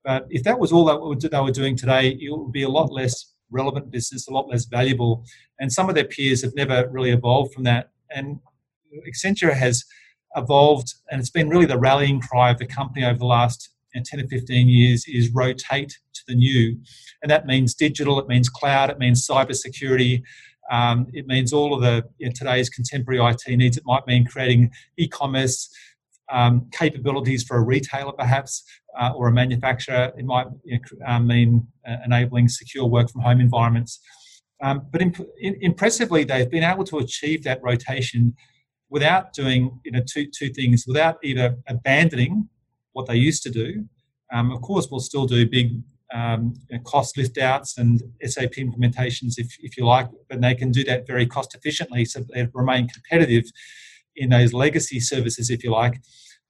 But 0.04 0.26
if 0.30 0.42
that 0.44 0.58
was 0.58 0.72
all 0.72 0.84
that 0.86 1.30
they 1.30 1.40
were 1.40 1.52
doing 1.52 1.76
today, 1.76 2.18
it 2.20 2.30
would 2.30 2.52
be 2.52 2.64
a 2.64 2.68
lot 2.68 2.92
less 2.92 3.31
relevant 3.52 3.90
business, 3.90 4.26
a 4.26 4.32
lot 4.32 4.48
less 4.48 4.64
valuable. 4.64 5.24
And 5.60 5.72
some 5.72 5.88
of 5.88 5.94
their 5.94 6.04
peers 6.04 6.42
have 6.42 6.54
never 6.54 6.88
really 6.90 7.10
evolved 7.10 7.54
from 7.54 7.64
that. 7.64 7.90
And 8.10 8.40
Accenture 9.08 9.54
has 9.54 9.84
evolved, 10.36 10.94
and 11.10 11.20
it's 11.20 11.30
been 11.30 11.48
really 11.48 11.66
the 11.66 11.78
rallying 11.78 12.20
cry 12.20 12.50
of 12.50 12.58
the 12.58 12.66
company 12.66 13.04
over 13.04 13.18
the 13.18 13.26
last 13.26 13.70
10 13.94 14.20
or 14.20 14.26
15 14.26 14.68
years 14.68 15.04
is 15.06 15.30
rotate 15.32 15.98
to 16.14 16.22
the 16.26 16.34
new. 16.34 16.78
And 17.22 17.30
that 17.30 17.46
means 17.46 17.74
digital, 17.74 18.18
it 18.18 18.28
means 18.28 18.48
cloud, 18.48 18.90
it 18.90 18.98
means 18.98 19.26
cybersecurity, 19.26 20.22
um, 20.70 21.06
it 21.12 21.26
means 21.26 21.52
all 21.52 21.74
of 21.74 21.82
the 21.82 22.04
you 22.18 22.26
know, 22.26 22.32
today's 22.34 22.70
contemporary 22.70 23.20
IT 23.20 23.56
needs. 23.56 23.76
It 23.76 23.84
might 23.84 24.06
mean 24.06 24.24
creating 24.24 24.70
e-commerce 24.96 25.68
um, 26.30 26.68
capabilities 26.72 27.42
for 27.42 27.58
a 27.58 27.62
retailer, 27.62 28.12
perhaps, 28.12 28.64
uh, 28.98 29.12
or 29.14 29.28
a 29.28 29.32
manufacturer. 29.32 30.12
It 30.16 30.24
might 30.24 30.46
you 30.64 30.78
know, 30.78 31.06
uh, 31.06 31.18
mean 31.20 31.66
uh, 31.86 31.96
enabling 32.04 32.48
secure 32.48 32.86
work 32.86 33.10
from 33.10 33.22
home 33.22 33.40
environments. 33.40 34.00
Um, 34.62 34.86
but 34.90 35.02
imp- 35.02 35.26
in, 35.40 35.56
impressively, 35.60 36.24
they've 36.24 36.50
been 36.50 36.64
able 36.64 36.84
to 36.84 36.98
achieve 36.98 37.42
that 37.44 37.62
rotation 37.62 38.34
without 38.90 39.32
doing 39.32 39.80
you 39.84 39.92
know 39.92 40.02
two 40.06 40.26
two 40.26 40.50
things. 40.50 40.84
Without 40.86 41.18
either 41.22 41.56
abandoning 41.68 42.48
what 42.92 43.06
they 43.06 43.16
used 43.16 43.42
to 43.42 43.50
do. 43.50 43.86
Um, 44.32 44.50
of 44.52 44.62
course, 44.62 44.88
we'll 44.90 45.00
still 45.00 45.26
do 45.26 45.48
big 45.48 45.82
um, 46.12 46.54
you 46.68 46.76
know, 46.76 46.82
cost 46.84 47.16
lift 47.16 47.38
outs 47.38 47.78
and 47.78 48.02
SAP 48.24 48.52
implementations 48.52 49.34
if, 49.38 49.56
if 49.60 49.76
you 49.76 49.86
like, 49.86 50.08
but 50.28 50.40
they 50.40 50.54
can 50.54 50.70
do 50.70 50.84
that 50.84 51.06
very 51.06 51.26
cost 51.26 51.54
efficiently 51.54 52.04
so 52.04 52.22
they 52.34 52.46
remain 52.52 52.88
competitive 52.88 53.44
in 54.16 54.30
those 54.30 54.52
legacy 54.52 55.00
services, 55.00 55.50
if 55.50 55.64
you 55.64 55.70
like. 55.70 56.00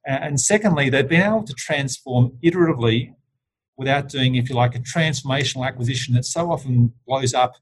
And 0.05 0.39
secondly, 0.39 0.89
they've 0.89 1.07
been 1.07 1.21
able 1.21 1.43
to 1.43 1.53
transform 1.53 2.37
iteratively 2.43 3.13
without 3.77 4.09
doing, 4.09 4.35
if 4.35 4.49
you 4.49 4.55
like, 4.55 4.75
a 4.75 4.79
transformational 4.79 5.65
acquisition 5.65 6.13
that 6.15 6.25
so 6.25 6.51
often 6.51 6.93
blows 7.07 7.33
up. 7.33 7.53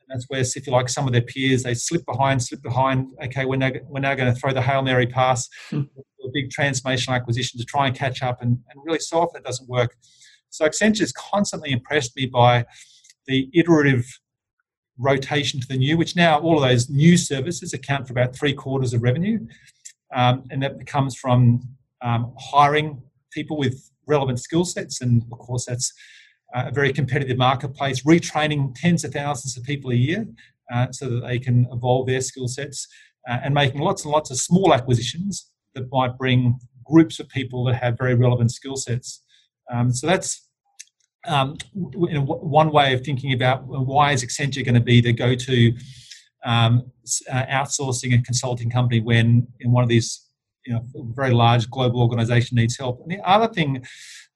And 0.00 0.14
that's 0.14 0.26
where, 0.28 0.40
if 0.40 0.66
you 0.66 0.72
like, 0.72 0.88
some 0.88 1.06
of 1.06 1.12
their 1.12 1.22
peers, 1.22 1.64
they 1.64 1.74
slip 1.74 2.06
behind, 2.06 2.42
slip 2.42 2.62
behind. 2.62 3.08
Okay, 3.24 3.44
we're 3.44 3.56
now, 3.56 3.72
we're 3.88 4.00
now 4.00 4.14
going 4.14 4.32
to 4.32 4.38
throw 4.38 4.52
the 4.52 4.62
Hail 4.62 4.82
Mary 4.82 5.06
pass, 5.06 5.48
hmm. 5.70 5.82
a 6.24 6.28
big 6.32 6.50
transformational 6.50 7.14
acquisition 7.14 7.58
to 7.58 7.64
try 7.64 7.86
and 7.88 7.96
catch 7.96 8.22
up. 8.22 8.42
And, 8.42 8.58
and 8.70 8.82
really, 8.84 9.00
so 9.00 9.18
often 9.20 9.40
it 9.40 9.44
doesn't 9.44 9.68
work. 9.68 9.96
So 10.50 10.64
Accenture's 10.64 11.12
constantly 11.12 11.72
impressed 11.72 12.16
me 12.16 12.26
by 12.26 12.64
the 13.26 13.50
iterative 13.52 14.06
rotation 14.98 15.60
to 15.60 15.66
the 15.66 15.76
new, 15.76 15.96
which 15.96 16.16
now 16.16 16.38
all 16.40 16.62
of 16.62 16.68
those 16.68 16.88
new 16.88 17.16
services 17.16 17.72
account 17.72 18.06
for 18.06 18.12
about 18.12 18.34
three 18.34 18.54
quarters 18.54 18.94
of 18.94 19.02
revenue. 19.02 19.46
Um, 20.14 20.44
and 20.50 20.62
that 20.62 20.86
comes 20.86 21.14
from 21.14 21.60
um, 22.02 22.34
hiring 22.38 23.02
people 23.32 23.56
with 23.56 23.90
relevant 24.06 24.40
skill 24.40 24.64
sets. 24.64 25.00
And 25.00 25.22
of 25.32 25.38
course, 25.38 25.66
that's 25.66 25.92
a 26.54 26.70
very 26.70 26.92
competitive 26.92 27.36
marketplace, 27.36 28.02
retraining 28.04 28.74
tens 28.74 29.04
of 29.04 29.12
thousands 29.12 29.56
of 29.56 29.64
people 29.64 29.90
a 29.90 29.94
year 29.94 30.26
uh, 30.72 30.90
so 30.90 31.08
that 31.10 31.26
they 31.26 31.38
can 31.38 31.66
evolve 31.72 32.06
their 32.06 32.20
skill 32.20 32.48
sets, 32.48 32.86
uh, 33.28 33.38
and 33.42 33.54
making 33.54 33.80
lots 33.80 34.04
and 34.04 34.12
lots 34.12 34.30
of 34.30 34.38
small 34.38 34.72
acquisitions 34.72 35.50
that 35.74 35.90
might 35.92 36.16
bring 36.16 36.58
groups 36.84 37.20
of 37.20 37.28
people 37.28 37.64
that 37.64 37.74
have 37.74 37.98
very 37.98 38.14
relevant 38.14 38.50
skill 38.50 38.76
sets. 38.76 39.22
Um, 39.70 39.92
so 39.92 40.06
that's 40.06 40.48
um, 41.26 41.56
one 41.74 42.70
way 42.70 42.94
of 42.94 43.02
thinking 43.02 43.32
about 43.32 43.66
why 43.66 44.12
is 44.12 44.24
Accenture 44.24 44.64
going 44.64 44.74
to 44.74 44.80
be 44.80 45.00
the 45.00 45.12
go-to 45.12 45.74
um, 46.44 46.90
uh, 47.30 47.44
outsourcing 47.46 48.14
and 48.14 48.24
consulting 48.24 48.70
company 48.70 49.00
when 49.00 49.46
in 49.60 49.72
one 49.72 49.82
of 49.82 49.90
these 49.90 50.27
you 50.68 50.74
know, 50.74 50.84
very 51.14 51.32
large 51.32 51.70
global 51.70 52.02
organization 52.02 52.56
needs 52.56 52.76
help. 52.76 53.00
And 53.00 53.10
the 53.10 53.28
other 53.28 53.52
thing 53.52 53.84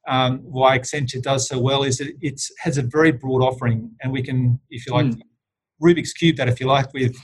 um, 0.08 0.38
why 0.38 0.78
Accenture 0.78 1.22
does 1.22 1.46
so 1.46 1.58
well 1.60 1.82
is 1.82 1.98
that 1.98 2.12
it 2.20 2.40
has 2.58 2.78
a 2.78 2.82
very 2.82 3.12
broad 3.12 3.42
offering, 3.42 3.90
and 4.02 4.12
we 4.12 4.22
can, 4.22 4.58
if 4.70 4.86
you 4.86 4.94
like, 4.94 5.06
mm. 5.06 5.20
Rubik's 5.82 6.12
cube 6.12 6.36
that 6.36 6.48
if 6.48 6.58
you 6.60 6.66
like 6.66 6.92
with 6.94 7.14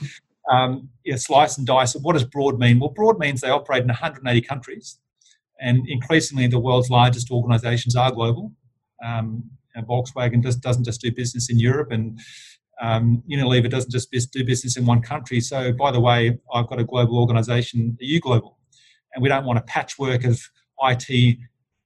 um, 0.51 0.89
you 1.03 1.13
know, 1.13 1.17
slice 1.17 1.57
and 1.57 1.65
dice. 1.65 1.95
What 1.95 2.13
does 2.13 2.23
broad 2.23 2.59
mean? 2.59 2.79
Well, 2.79 2.89
broad 2.89 3.19
means 3.19 3.41
they 3.41 3.49
operate 3.49 3.81
in 3.81 3.87
180 3.87 4.41
countries 4.41 4.99
and 5.59 5.87
increasingly 5.87 6.47
the 6.47 6.59
world's 6.59 6.89
largest 6.89 7.31
organizations 7.31 7.95
are 7.95 8.11
global. 8.11 8.51
Um, 9.03 9.43
Volkswagen 9.77 10.43
just 10.43 10.61
doesn't 10.61 10.83
just 10.83 10.99
do 10.99 11.09
business 11.11 11.49
in 11.49 11.57
Europe, 11.57 11.91
and 11.91 12.19
um, 12.81 13.23
Unilever 13.31 13.69
doesn't 13.69 13.91
just 13.91 14.11
do 14.33 14.43
business 14.43 14.75
in 14.75 14.85
one 14.85 15.01
country. 15.01 15.39
So, 15.39 15.71
by 15.71 15.91
the 15.91 16.01
way, 16.01 16.37
I've 16.53 16.67
got 16.67 16.79
a 16.79 16.83
global 16.83 17.17
organization, 17.17 17.97
EU 18.01 18.19
Global, 18.19 18.58
and 19.13 19.23
we 19.23 19.29
don't 19.29 19.45
want 19.45 19.59
a 19.59 19.63
patchwork 19.63 20.23
of 20.23 20.41
IT 20.83 21.37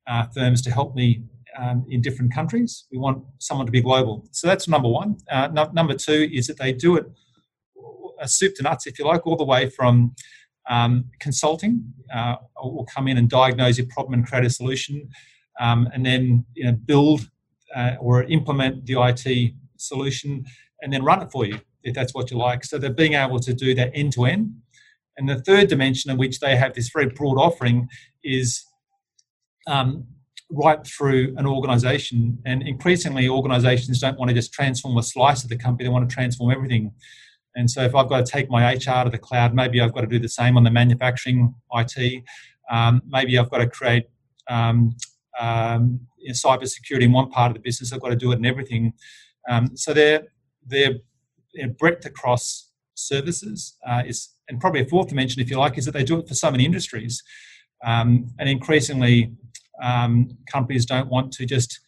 uh, 0.08 0.25
firms 0.36 0.62
to 0.62 0.72
help 0.72 0.96
me 0.96 1.24
um, 1.58 1.86
in 1.89 2.01
different 2.01 2.34
countries. 2.34 2.86
We 2.92 2.98
want 2.98 3.24
someone 3.39 3.65
to 3.65 3.72
be 3.72 3.82
global. 3.82 4.27
So 4.32 4.48
that's 4.48 4.68
number 4.68 4.89
one. 4.89 5.18
Uh, 5.30 5.48
no, 5.48 5.70
number 5.74 5.94
two 5.94 6.30
is 6.32 6.48
that 6.48 6.58
they 6.58 6.74
do 6.74 6.96
it 6.98 7.06
a 8.20 8.27
soup 8.27 8.56
to 8.56 8.63
nuts, 8.63 8.88
if 8.88 8.98
you 8.98 9.06
like, 9.06 9.27
all 9.27 9.36
the 9.36 9.44
way 9.44 9.70
from 9.70 10.15
um, 10.70 11.06
consulting 11.20 11.84
uh, 12.13 12.36
will 12.63 12.86
come 12.86 13.08
in 13.08 13.18
and 13.18 13.30
diagnose 13.30 13.77
your 13.77 13.88
problem 13.88 14.13
and 14.13 14.25
create 14.27 14.46
a 14.46 14.50
solution, 14.50 15.10
um, 15.60 15.89
and 15.94 16.06
then 16.06 16.46
you 16.53 16.65
know, 16.65 16.72
build 16.72 17.30
uh, 17.75 17.96
or 18.00 18.24
implement 18.24 18.86
the 18.86 18.96
IT 19.01 19.53
solution, 19.77 20.46
and 20.82 20.92
then 20.92 21.03
run 21.03 21.22
it 21.22 21.32
for 21.32 21.46
you 21.46 21.60
if 21.84 21.94
that's 21.94 22.13
what 22.13 22.32
you 22.32 22.38
like. 22.38 22.63
So 22.63 22.77
they're 22.77 22.94
being 22.94 23.13
able 23.13 23.39
to 23.39 23.53
do 23.53 23.75
that 23.75 23.92
end 23.94 24.13
to 24.13 24.25
end. 24.25 24.56
And 25.17 25.29
the 25.29 25.41
third 25.41 25.67
dimension 25.67 26.12
in 26.12 26.17
which 26.17 26.39
they 26.39 26.55
have 26.55 26.74
this 26.74 26.89
very 26.89 27.08
broad 27.08 27.38
offering 27.38 27.88
is 28.24 28.63
um, 29.67 30.05
right 30.50 30.86
through 30.86 31.36
an 31.38 31.46
organization. 31.46 32.39
And 32.46 32.63
increasingly, 32.63 33.27
organizations 33.27 34.00
don't 34.00 34.17
want 34.17 34.29
to 34.29 34.36
just 34.36 34.53
transform 34.53 34.98
a 34.98 35.03
slice 35.03 35.43
of 35.43 35.50
the 35.50 35.58
company, 35.58 35.88
they 35.88 35.93
want 35.93 36.10
to 36.10 36.13
transform 36.13 36.51
everything. 36.51 36.93
And 37.55 37.70
so 37.70 37.84
if 37.84 37.93
I've 37.93 38.10
got 38.10 38.25
to 38.25 38.32
take 38.32 38.50
my 38.50 38.74
HR 38.74 39.03
to 39.03 39.10
the 39.12 39.20
cloud, 39.20 39.53
maybe 39.53 39.79
I've 39.79 39.93
got 39.93 40.01
to 40.01 40.08
do 40.08 40.20
the 40.20 40.29
same 40.29 40.58
on 40.58 40.63
the 40.63 40.72
manufacturing 40.72 41.53
IT. 41.74 42.24
Um, 42.72 43.03
maybe 43.08 43.38
I've 43.38 43.51
got 43.51 43.60
to 43.60 43.67
create 43.67 44.05
um, 44.50 44.96
um, 45.39 46.00
cyber 46.32 46.67
security 46.67 47.05
in 47.05 47.12
one 47.12 47.29
part 47.29 47.51
of 47.51 47.53
the 47.53 47.60
business. 47.60 47.93
I've 47.93 48.01
got 48.01 48.10
to 48.10 48.15
do 48.15 48.32
it 48.32 48.39
in 48.39 48.46
everything. 48.46 48.93
Um, 49.48 49.75
so 49.75 49.93
their 49.93 50.24
their 50.65 50.93
breadth 51.77 52.05
across 52.05 52.72
services 52.96 53.77
uh, 53.88 54.03
is, 54.05 54.29
and 54.50 54.60
probably 54.60 54.82
a 54.82 54.86
fourth 54.86 55.08
dimension, 55.10 55.42
if 55.42 55.50
you 55.50 55.58
like, 55.58 55.78
is 55.78 55.86
that 55.86 55.94
they 55.94 56.04
do 56.04 56.20
it 56.20 56.28
for 56.28 56.36
so 56.36 56.52
many 56.52 56.66
industries. 56.66 57.22
Um, 57.84 58.28
and 58.40 58.50
increasingly, 58.50 59.34
um, 59.82 60.38
companies 60.52 60.86
don't 60.86 61.10
want 61.10 61.32
to 61.34 61.46
just 61.46 61.80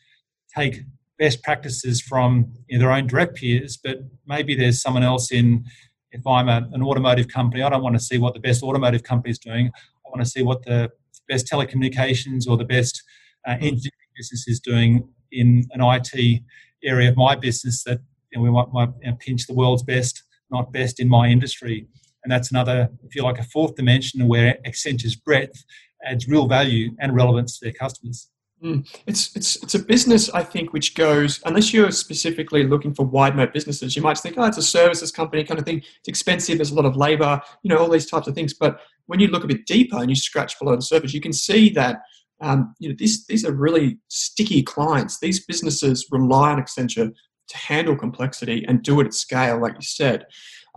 take 0.56 0.82
best 1.18 1.44
practices 1.44 2.02
from 2.02 2.54
you 2.68 2.78
know, 2.78 2.86
their 2.86 2.94
own 2.94 3.08
direct 3.08 3.36
peers, 3.36 3.78
but 3.82 4.00
maybe 4.26 4.56
there's 4.56 4.82
someone 4.82 5.04
else 5.04 5.32
in. 5.32 5.66
If 6.12 6.26
I'm 6.26 6.48
a, 6.48 6.66
an 6.72 6.82
automotive 6.82 7.28
company, 7.28 7.62
I 7.62 7.68
don't 7.68 7.84
want 7.84 7.96
to 7.96 8.00
see 8.00 8.18
what 8.18 8.34
the 8.34 8.40
best 8.40 8.64
automotive 8.64 9.04
company 9.04 9.32
is 9.32 9.40
doing. 9.40 9.68
I 9.68 10.10
want 10.10 10.22
to 10.22 10.30
see 10.30 10.44
what 10.44 10.64
the 10.64 10.90
best 11.28 11.48
telecommunications 11.52 12.48
or 12.48 12.56
the 12.56 12.64
best 12.64 13.04
uh, 13.46 13.52
engineering 13.52 13.92
business 14.16 14.48
is 14.48 14.62
doing 14.62 15.10
in 15.32 15.66
an 15.72 15.82
IT 15.82 16.42
area 16.84 17.10
of 17.10 17.18
my 17.18 17.36
business 17.36 17.84
that 17.84 18.00
you 18.32 18.38
know, 18.38 18.44
we 18.44 18.50
might, 18.50 18.72
might 18.72 18.90
you 19.02 19.12
know, 19.12 19.18
pinch 19.20 19.46
the 19.48 19.54
world's 19.54 19.84
best, 19.84 20.24
not 20.52 20.72
best 20.72 21.00
in 21.00 21.10
my 21.10 21.28
industry. 21.28 21.88
And 22.25 22.32
that's 22.32 22.50
another, 22.50 22.89
if 23.03 23.15
you 23.15 23.22
like, 23.22 23.38
a 23.38 23.44
fourth 23.44 23.75
dimension 23.75 24.27
where 24.27 24.58
Accenture's 24.65 25.15
breadth 25.15 25.63
adds 26.03 26.27
real 26.27 26.48
value 26.48 26.89
and 27.00 27.15
relevance 27.15 27.60
to 27.60 27.65
their 27.65 27.74
customers. 27.74 28.29
Mm. 28.63 28.88
It's 29.05 29.36
it's 29.36 29.62
it's 29.62 29.75
a 29.75 29.79
business 29.79 30.29
I 30.29 30.41
think 30.41 30.74
which 30.74 30.96
goes 30.96 31.39
unless 31.46 31.72
you're 31.72 31.91
specifically 31.91 32.63
looking 32.63 32.96
for 32.96 33.05
wide 33.05 33.36
moat 33.36 33.53
businesses, 33.53 33.96
you 33.96 34.01
might 34.01 34.17
think, 34.17 34.38
oh, 34.39 34.46
it's 34.46 34.58
a 34.58 34.63
services 34.63 35.12
company 35.12 35.44
kind 35.44 35.60
of 35.60 35.65
thing. 35.65 35.84
It's 36.00 36.08
expensive. 36.08 36.58
There's 36.58 36.72
a 36.72 36.75
lot 36.75 36.86
of 36.86 36.96
labor, 36.96 37.39
you 37.62 37.70
know, 37.70 37.77
all 37.77 37.89
these 37.89 38.10
types 38.10 38.27
of 38.27 38.34
things. 38.34 38.55
But 38.55 38.79
when 39.05 39.20
you 39.20 39.27
look 39.27 39.44
a 39.44 39.48
bit 39.48 39.67
deeper 39.67 39.98
and 39.98 40.10
you 40.10 40.15
scratch 40.15 40.58
below 40.58 40.75
the 40.75 40.82
surface, 40.82 41.13
you 41.13 41.22
can 41.22 41.34
see 41.34 41.70
that 41.72 42.00
um, 42.41 42.74
you 42.79 42.89
know 42.89 42.96
these 42.98 43.27
these 43.27 43.46
are 43.46 43.53
really 43.53 44.00
sticky 44.08 44.63
clients. 44.63 45.20
These 45.20 45.46
businesses 45.46 46.08
rely 46.10 46.51
on 46.51 46.60
Accenture 46.60 47.12
to 47.48 47.58
handle 47.58 47.96
complexity 47.96 48.65
and 48.67 48.82
do 48.82 49.00
it 49.00 49.05
at 49.05 49.13
scale, 49.13 49.62
like 49.62 49.75
you 49.75 49.82
said. 49.82 50.25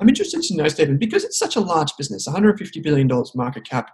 I'm 0.00 0.08
interested 0.08 0.42
to 0.42 0.56
know, 0.56 0.68
Stephen, 0.68 0.96
because 0.96 1.24
it's 1.24 1.38
such 1.38 1.56
a 1.56 1.60
large 1.60 1.96
business, 1.96 2.26
150 2.26 2.80
billion 2.80 3.08
dollars 3.08 3.34
market 3.34 3.64
cap. 3.64 3.90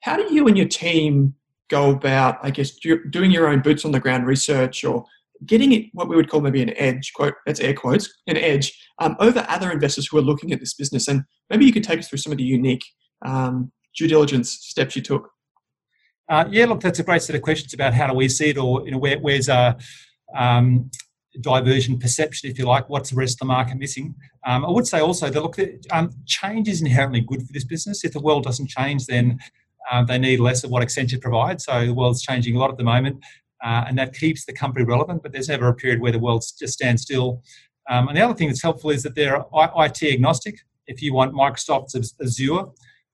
How 0.00 0.16
do 0.16 0.32
you 0.32 0.46
and 0.46 0.56
your 0.56 0.68
team 0.68 1.34
go 1.68 1.90
about, 1.90 2.38
I 2.42 2.50
guess, 2.50 2.76
doing 3.10 3.30
your 3.30 3.48
own 3.48 3.60
boots 3.60 3.84
on 3.84 3.90
the 3.90 4.00
ground 4.00 4.26
research 4.26 4.84
or 4.84 5.04
getting 5.44 5.72
it 5.72 5.86
what 5.92 6.08
we 6.08 6.16
would 6.16 6.30
call 6.30 6.40
maybe 6.40 6.62
an 6.62 6.72
edge 6.78 7.12
quote 7.12 7.34
that's 7.44 7.60
air 7.60 7.74
quotes 7.74 8.10
an 8.26 8.38
edge 8.38 8.72
um, 9.00 9.16
over 9.20 9.44
other 9.48 9.70
investors 9.70 10.06
who 10.06 10.16
are 10.16 10.22
looking 10.22 10.50
at 10.52 10.60
this 10.60 10.72
business 10.72 11.08
and 11.08 11.22
maybe 11.50 11.66
you 11.66 11.72
could 11.72 11.84
take 11.84 11.98
us 11.98 12.08
through 12.08 12.18
some 12.18 12.32
of 12.32 12.38
the 12.38 12.44
unique 12.44 12.82
um, 13.26 13.70
due 13.94 14.08
diligence 14.08 14.50
steps 14.50 14.96
you 14.96 15.02
took 15.02 15.28
uh, 16.30 16.46
yeah 16.50 16.64
look 16.64 16.80
that's 16.80 17.00
a 17.00 17.04
great 17.04 17.20
set 17.20 17.36
of 17.36 17.42
questions 17.42 17.74
about 17.74 17.92
how 17.92 18.06
do 18.06 18.14
we 18.14 18.28
see 18.28 18.48
it 18.48 18.56
or 18.56 18.82
you 18.86 18.90
know 18.90 18.98
where, 18.98 19.18
where's 19.18 19.48
a 19.50 19.76
um, 20.34 20.90
diversion 21.40 21.98
perception 21.98 22.50
if 22.50 22.58
you 22.58 22.64
like 22.64 22.88
what's 22.88 23.10
the 23.10 23.16
rest 23.16 23.34
of 23.34 23.38
the 23.40 23.44
market 23.44 23.76
missing 23.76 24.14
um, 24.46 24.64
i 24.64 24.70
would 24.70 24.86
say 24.86 25.00
also 25.00 25.28
that 25.28 25.42
look 25.42 25.58
um, 25.92 26.10
change 26.26 26.68
is 26.68 26.80
inherently 26.80 27.20
good 27.20 27.42
for 27.42 27.52
this 27.52 27.64
business 27.64 28.04
if 28.04 28.12
the 28.12 28.20
world 28.20 28.44
doesn't 28.44 28.68
change 28.68 29.06
then 29.06 29.38
um, 29.90 30.06
they 30.06 30.18
need 30.18 30.40
less 30.40 30.64
of 30.64 30.70
what 30.70 30.82
Accenture 30.82 31.20
provides. 31.20 31.64
So 31.64 31.86
the 31.86 31.94
world's 31.94 32.22
changing 32.22 32.56
a 32.56 32.58
lot 32.58 32.70
at 32.70 32.76
the 32.76 32.84
moment, 32.84 33.24
uh, 33.64 33.84
and 33.86 33.98
that 33.98 34.14
keeps 34.14 34.44
the 34.44 34.52
company 34.52 34.84
relevant. 34.84 35.22
But 35.22 35.32
there's 35.32 35.48
never 35.48 35.68
a 35.68 35.74
period 35.74 36.00
where 36.00 36.12
the 36.12 36.18
world 36.18 36.44
just 36.58 36.74
stands 36.74 37.02
still. 37.02 37.42
Um, 37.88 38.08
and 38.08 38.16
the 38.16 38.22
other 38.22 38.34
thing 38.34 38.48
that's 38.48 38.62
helpful 38.62 38.90
is 38.90 39.02
that 39.04 39.14
they're 39.14 39.44
IT 39.54 40.02
agnostic. 40.02 40.58
If 40.86 41.02
you 41.02 41.14
want 41.14 41.34
Microsoft's 41.34 42.14
Azure 42.20 42.64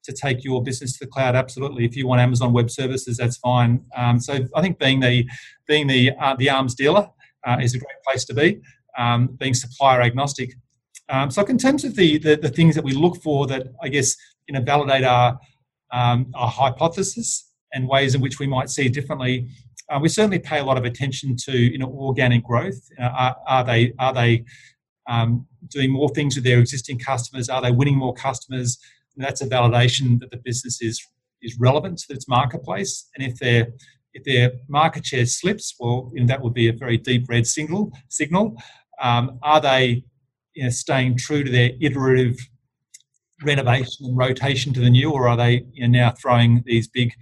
to 0.04 0.12
take 0.12 0.44
your 0.44 0.62
business 0.62 0.94
to 0.94 1.04
the 1.04 1.10
cloud, 1.10 1.36
absolutely. 1.36 1.84
If 1.84 1.96
you 1.96 2.06
want 2.06 2.20
Amazon 2.20 2.52
Web 2.52 2.70
Services, 2.70 3.18
that's 3.18 3.36
fine. 3.36 3.84
Um, 3.96 4.18
so 4.18 4.46
I 4.54 4.62
think 4.62 4.78
being 4.78 5.00
the 5.00 5.28
being 5.66 5.86
the 5.86 6.12
uh, 6.18 6.36
the 6.36 6.50
arms 6.50 6.74
dealer 6.74 7.08
uh, 7.44 7.58
is 7.60 7.74
a 7.74 7.78
great 7.78 8.02
place 8.06 8.24
to 8.26 8.34
be. 8.34 8.60
Um, 8.98 9.28
being 9.38 9.54
supplier 9.54 10.02
agnostic. 10.02 10.52
Um, 11.08 11.30
so 11.30 11.42
in 11.44 11.58
terms 11.58 11.84
of 11.84 11.96
the, 11.96 12.18
the, 12.18 12.36
the 12.36 12.48
things 12.48 12.74
that 12.74 12.84
we 12.84 12.92
look 12.92 13.16
for 13.22 13.46
that 13.46 13.68
I 13.82 13.88
guess 13.88 14.16
you 14.48 14.54
know 14.54 14.60
validate 14.60 15.04
our 15.04 15.38
um, 15.92 16.30
our 16.34 16.48
hypothesis 16.48 17.50
and 17.72 17.88
ways 17.88 18.14
in 18.14 18.20
which 18.20 18.38
we 18.38 18.46
might 18.46 18.70
see 18.70 18.88
differently. 18.88 19.48
Uh, 19.90 19.98
we 20.00 20.08
certainly 20.08 20.38
pay 20.38 20.58
a 20.58 20.64
lot 20.64 20.78
of 20.78 20.84
attention 20.84 21.36
to 21.36 21.56
you 21.56 21.78
know 21.78 21.88
organic 21.88 22.44
growth. 22.44 22.80
Uh, 22.98 23.04
are, 23.04 23.36
are, 23.46 23.64
they 23.64 23.92
are 23.98 24.12
they 24.12 24.44
um, 25.08 25.46
doing 25.68 25.90
more 25.90 26.08
things 26.10 26.34
with 26.34 26.44
their 26.44 26.58
existing 26.58 26.98
customers? 26.98 27.48
Are 27.48 27.60
they 27.60 27.70
winning 27.70 27.96
more 27.96 28.14
customers? 28.14 28.78
And 29.16 29.24
that's 29.24 29.42
a 29.42 29.46
validation 29.46 30.18
that 30.20 30.30
the 30.30 30.38
business 30.38 30.80
is 30.80 31.06
is 31.42 31.58
relevant 31.58 31.98
to 31.98 32.14
its 32.14 32.28
marketplace. 32.28 33.08
And 33.14 33.26
if 33.26 33.38
their 33.38 33.68
if 34.14 34.24
their 34.24 34.52
market 34.68 35.06
share 35.06 35.26
slips, 35.26 35.74
well, 35.78 36.12
that 36.26 36.42
would 36.42 36.54
be 36.54 36.68
a 36.68 36.72
very 36.72 36.96
deep 36.96 37.28
red 37.28 37.46
signal. 37.46 37.92
Signal. 38.08 38.56
Um, 39.00 39.38
are 39.42 39.60
they 39.60 40.04
you 40.54 40.64
know, 40.64 40.70
staying 40.70 41.16
true 41.16 41.42
to 41.44 41.50
their 41.50 41.70
iterative 41.80 42.36
renovation 43.42 44.06
and 44.06 44.16
rotation 44.16 44.72
to 44.74 44.80
the 44.80 44.90
new, 44.90 45.10
or 45.10 45.28
are 45.28 45.36
they 45.36 45.64
you 45.72 45.88
know, 45.88 45.98
now 45.98 46.10
throwing 46.10 46.62
these 46.66 46.88
big 46.88 47.12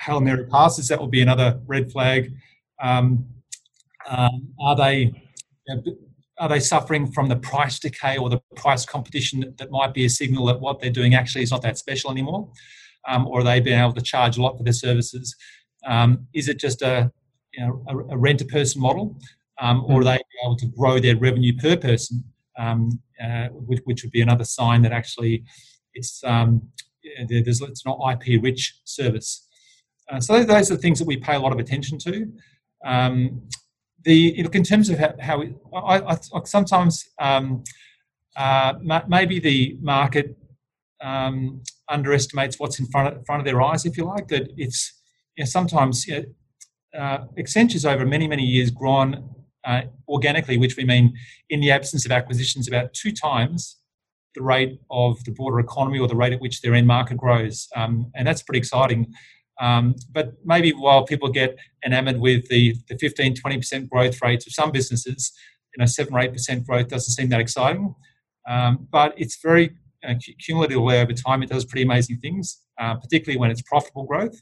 Hail 0.00 0.20
Mary 0.20 0.46
passes? 0.46 0.88
That 0.88 1.00
would 1.00 1.10
be 1.10 1.22
another 1.22 1.60
red 1.66 1.90
flag. 1.90 2.32
Um, 2.80 3.26
um, 4.08 4.48
are 4.60 4.76
they 4.76 5.12
you 5.66 5.74
know, 5.74 5.82
are 6.38 6.48
they 6.48 6.60
suffering 6.60 7.10
from 7.12 7.28
the 7.28 7.36
price 7.36 7.78
decay 7.78 8.18
or 8.18 8.28
the 8.28 8.40
price 8.56 8.84
competition 8.84 9.54
that 9.58 9.70
might 9.70 9.94
be 9.94 10.04
a 10.04 10.10
signal 10.10 10.46
that 10.46 10.60
what 10.60 10.80
they're 10.80 10.90
doing 10.90 11.14
actually 11.14 11.42
is 11.42 11.50
not 11.50 11.62
that 11.62 11.78
special 11.78 12.10
anymore? 12.10 12.50
Um, 13.06 13.26
or 13.26 13.40
are 13.40 13.44
they 13.44 13.60
being 13.60 13.78
able 13.78 13.92
to 13.92 14.02
charge 14.02 14.36
a 14.36 14.42
lot 14.42 14.56
for 14.56 14.64
their 14.64 14.72
services? 14.72 15.36
Um, 15.86 16.26
is 16.34 16.48
it 16.48 16.58
just 16.58 16.82
a, 16.82 17.10
you 17.52 17.64
know, 17.64 17.84
a, 17.88 18.14
a 18.14 18.16
rent 18.16 18.40
a 18.40 18.44
person 18.44 18.80
model? 18.80 19.16
Um, 19.60 19.84
or 19.86 20.00
are 20.00 20.04
they 20.04 20.18
able 20.44 20.56
to 20.56 20.66
grow 20.66 20.98
their 20.98 21.16
revenue 21.16 21.56
per 21.56 21.76
person, 21.76 22.24
um, 22.58 23.00
uh, 23.22 23.48
which, 23.48 23.80
which, 23.84 24.02
would 24.02 24.10
be 24.10 24.20
another 24.20 24.44
sign 24.44 24.82
that 24.82 24.90
actually 24.92 25.44
it's, 25.94 26.24
um, 26.24 26.62
there's, 27.28 27.60
it's 27.60 27.86
not 27.86 28.00
IP 28.12 28.42
rich 28.42 28.80
service. 28.84 29.46
Uh, 30.10 30.20
so 30.20 30.42
those 30.42 30.70
are 30.70 30.74
the 30.74 30.80
things 30.80 30.98
that 30.98 31.06
we 31.06 31.16
pay 31.16 31.36
a 31.36 31.38
lot 31.38 31.52
of 31.52 31.58
attention 31.58 31.98
to. 31.98 32.32
Um, 32.84 33.42
the 34.02 34.42
look 34.42 34.54
in 34.54 34.64
terms 34.64 34.90
of 34.90 34.98
how, 34.98 35.14
how 35.20 35.38
we, 35.38 35.54
I, 35.74 36.00
I, 36.00 36.18
sometimes 36.44 37.08
um, 37.18 37.64
uh, 38.36 38.74
maybe 39.08 39.38
the 39.38 39.78
market 39.80 40.36
um, 41.00 41.62
underestimates 41.88 42.58
what's 42.58 42.78
in 42.78 42.86
front 42.86 43.16
of, 43.16 43.26
front 43.26 43.40
of 43.40 43.46
their 43.46 43.62
eyes, 43.62 43.86
if 43.86 43.96
you 43.96 44.04
like. 44.04 44.28
That 44.28 44.52
it's 44.56 44.92
you 45.36 45.44
know, 45.44 45.46
sometimes 45.46 46.06
you 46.06 46.14
know, 46.94 47.00
uh, 47.00 47.26
Accenture's 47.38 47.84
over 47.84 48.06
many 48.06 48.28
many 48.28 48.44
years 48.44 48.70
grown 48.70 49.30
uh, 49.64 49.82
organically, 50.08 50.58
which 50.58 50.76
we 50.76 50.84
mean 50.84 51.14
in 51.50 51.60
the 51.60 51.70
absence 51.70 52.04
of 52.04 52.12
acquisitions, 52.12 52.68
about 52.68 52.92
two 52.92 53.12
times 53.12 53.78
the 54.34 54.42
rate 54.42 54.80
of 54.90 55.22
the 55.24 55.30
broader 55.30 55.60
economy 55.60 55.98
or 55.98 56.08
the 56.08 56.16
rate 56.16 56.32
at 56.32 56.40
which 56.40 56.60
their 56.60 56.74
end 56.74 56.86
market 56.86 57.16
grows, 57.16 57.68
um, 57.76 58.10
and 58.14 58.26
that's 58.26 58.42
pretty 58.42 58.58
exciting. 58.58 59.12
Um, 59.60 59.94
but 60.10 60.32
maybe 60.44 60.72
while 60.72 61.04
people 61.04 61.28
get 61.28 61.56
enamored 61.84 62.18
with 62.18 62.48
the, 62.48 62.74
the 62.88 62.98
15, 62.98 63.36
20% 63.36 63.88
growth 63.88 64.20
rates 64.22 64.46
of 64.46 64.52
some 64.52 64.72
businesses, 64.72 65.32
you 65.76 65.80
know, 65.80 65.86
7 65.86 66.12
or 66.12 66.20
8% 66.20 66.66
growth 66.66 66.88
doesn't 66.88 67.12
seem 67.12 67.28
that 67.28 67.40
exciting. 67.40 67.94
Um, 68.48 68.88
but 68.90 69.14
it's 69.16 69.40
very 69.40 69.70
uh, 70.06 70.14
cumulatively 70.44 70.98
over 70.98 71.12
time, 71.12 71.42
it 71.42 71.48
does 71.48 71.64
pretty 71.64 71.84
amazing 71.84 72.18
things, 72.18 72.60
uh, 72.80 72.94
particularly 72.96 73.38
when 73.38 73.50
it's 73.50 73.62
profitable 73.62 74.04
growth. 74.04 74.40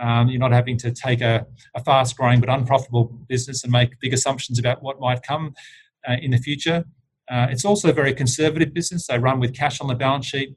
Um, 0.00 0.28
you're 0.28 0.40
not 0.40 0.52
having 0.52 0.78
to 0.78 0.90
take 0.90 1.20
a, 1.20 1.46
a 1.74 1.84
fast 1.84 2.16
growing 2.16 2.40
but 2.40 2.48
unprofitable 2.48 3.04
business 3.28 3.62
and 3.62 3.72
make 3.72 3.98
big 4.00 4.12
assumptions 4.12 4.58
about 4.58 4.82
what 4.82 4.98
might 5.00 5.22
come 5.22 5.54
uh, 6.08 6.16
in 6.20 6.30
the 6.30 6.38
future. 6.38 6.84
Uh, 7.30 7.46
it's 7.50 7.64
also 7.64 7.90
a 7.90 7.92
very 7.92 8.12
conservative 8.12 8.74
business. 8.74 9.06
They 9.06 9.18
run 9.18 9.38
with 9.38 9.54
cash 9.54 9.80
on 9.80 9.88
the 9.88 9.94
balance 9.94 10.26
sheet. 10.26 10.56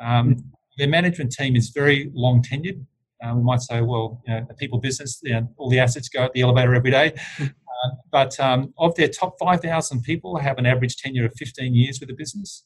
Um, 0.00 0.52
their 0.78 0.88
management 0.88 1.32
team 1.32 1.56
is 1.56 1.70
very 1.70 2.10
long 2.14 2.42
tenured. 2.42 2.84
Uh, 3.22 3.34
we 3.36 3.42
might 3.42 3.60
say, 3.60 3.80
well, 3.80 4.20
you 4.26 4.34
know, 4.34 4.46
a 4.50 4.54
people 4.54 4.78
business, 4.78 5.20
you 5.22 5.32
know, 5.32 5.48
all 5.56 5.70
the 5.70 5.78
assets 5.78 6.08
go 6.08 6.24
at 6.24 6.32
the 6.32 6.42
elevator 6.42 6.74
every 6.74 6.90
day. 6.90 7.14
Hmm. 7.36 7.44
Uh, 7.44 7.90
but 8.10 8.38
um, 8.40 8.74
of 8.78 8.94
their 8.96 9.08
top 9.08 9.36
5,000 9.38 10.02
people, 10.02 10.36
have 10.36 10.58
an 10.58 10.66
average 10.66 10.96
tenure 10.96 11.26
of 11.26 11.32
15 11.36 11.74
years 11.74 12.00
with 12.00 12.08
the 12.08 12.14
business. 12.14 12.64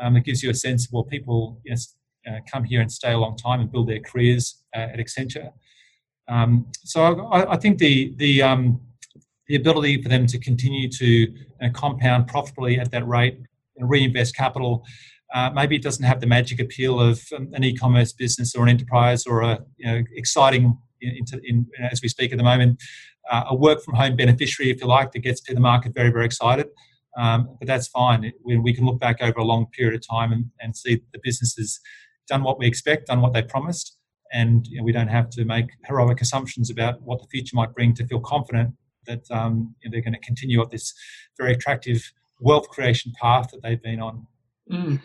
Um, 0.00 0.16
it 0.16 0.24
gives 0.24 0.42
you 0.42 0.50
a 0.50 0.54
sense 0.54 0.86
of 0.86 0.92
well, 0.92 1.04
people 1.04 1.60
you 1.64 1.72
know, 1.72 1.76
uh, 2.28 2.40
come 2.50 2.64
here 2.64 2.80
and 2.80 2.90
stay 2.90 3.12
a 3.12 3.18
long 3.18 3.36
time 3.36 3.60
and 3.60 3.72
build 3.72 3.88
their 3.88 4.00
careers 4.00 4.62
uh, 4.76 4.80
at 4.92 4.98
Accenture. 4.98 5.50
Um, 6.28 6.66
so 6.84 7.26
I, 7.26 7.54
I, 7.54 7.56
think 7.56 7.78
the 7.78 8.12
the 8.16 8.42
um, 8.42 8.80
the 9.46 9.56
ability 9.56 10.02
for 10.02 10.10
them 10.10 10.26
to 10.26 10.38
continue 10.38 10.90
to 10.90 11.34
know, 11.62 11.70
compound 11.72 12.26
profitably 12.26 12.78
at 12.78 12.90
that 12.90 13.06
rate 13.08 13.38
and 13.76 13.88
reinvest 13.88 14.36
capital 14.36 14.84
uh, 15.34 15.50
maybe 15.54 15.76
it 15.76 15.82
doesn't 15.82 16.04
have 16.04 16.20
the 16.20 16.26
magic 16.26 16.60
appeal 16.60 17.00
of 17.00 17.22
um, 17.36 17.50
an 17.52 17.62
e-commerce 17.62 18.12
business 18.12 18.54
or 18.54 18.62
an 18.62 18.70
enterprise 18.70 19.26
or 19.26 19.42
a 19.42 19.58
you 19.76 19.86
know, 19.86 20.02
exciting, 20.14 20.76
in, 21.00 21.24
in, 21.44 21.66
as 21.90 22.00
we 22.02 22.08
speak 22.08 22.32
at 22.32 22.38
the 22.38 22.44
moment, 22.44 22.82
uh, 23.30 23.44
a 23.48 23.54
work 23.54 23.82
from 23.82 23.94
home 23.94 24.16
beneficiary, 24.16 24.70
if 24.70 24.80
you 24.80 24.86
like, 24.86 25.12
that 25.12 25.18
gets 25.18 25.40
to 25.42 25.54
the 25.54 25.60
market 25.60 25.92
very, 25.94 26.10
very 26.10 26.24
excited. 26.24 26.68
Um, 27.18 27.56
but 27.58 27.66
that's 27.66 27.88
fine. 27.88 28.24
It, 28.24 28.34
we, 28.42 28.56
we, 28.58 28.72
can 28.72 28.86
look 28.86 29.00
back 29.00 29.20
over 29.20 29.40
a 29.40 29.44
long 29.44 29.66
period 29.66 29.94
of 29.94 30.08
time 30.08 30.32
and, 30.32 30.50
and 30.60 30.76
see 30.76 31.02
the 31.12 31.20
business 31.22 31.56
has 31.56 31.80
done 32.28 32.42
what 32.42 32.58
we 32.58 32.66
expect, 32.66 33.06
done 33.06 33.20
what 33.20 33.32
they 33.32 33.42
promised, 33.42 33.96
and 34.32 34.66
you 34.66 34.78
know, 34.78 34.84
we 34.84 34.92
don't 34.92 35.08
have 35.08 35.30
to 35.30 35.44
make 35.44 35.70
heroic 35.86 36.20
assumptions 36.20 36.70
about 36.70 37.00
what 37.02 37.20
the 37.20 37.26
future 37.28 37.56
might 37.56 37.74
bring 37.74 37.94
to 37.94 38.06
feel 38.06 38.20
confident 38.20 38.74
that 39.06 39.28
um, 39.30 39.74
you 39.80 39.88
know, 39.88 39.92
they're 39.92 40.02
going 40.02 40.12
to 40.12 40.20
continue 40.20 40.60
at 40.60 40.70
this 40.70 40.94
very 41.38 41.52
attractive 41.52 42.12
wealth 42.40 42.68
creation 42.68 43.12
path 43.20 43.50
that 43.50 43.62
they've 43.62 43.82
been 43.82 44.00
on. 44.00 44.26
Mm. 44.70 45.00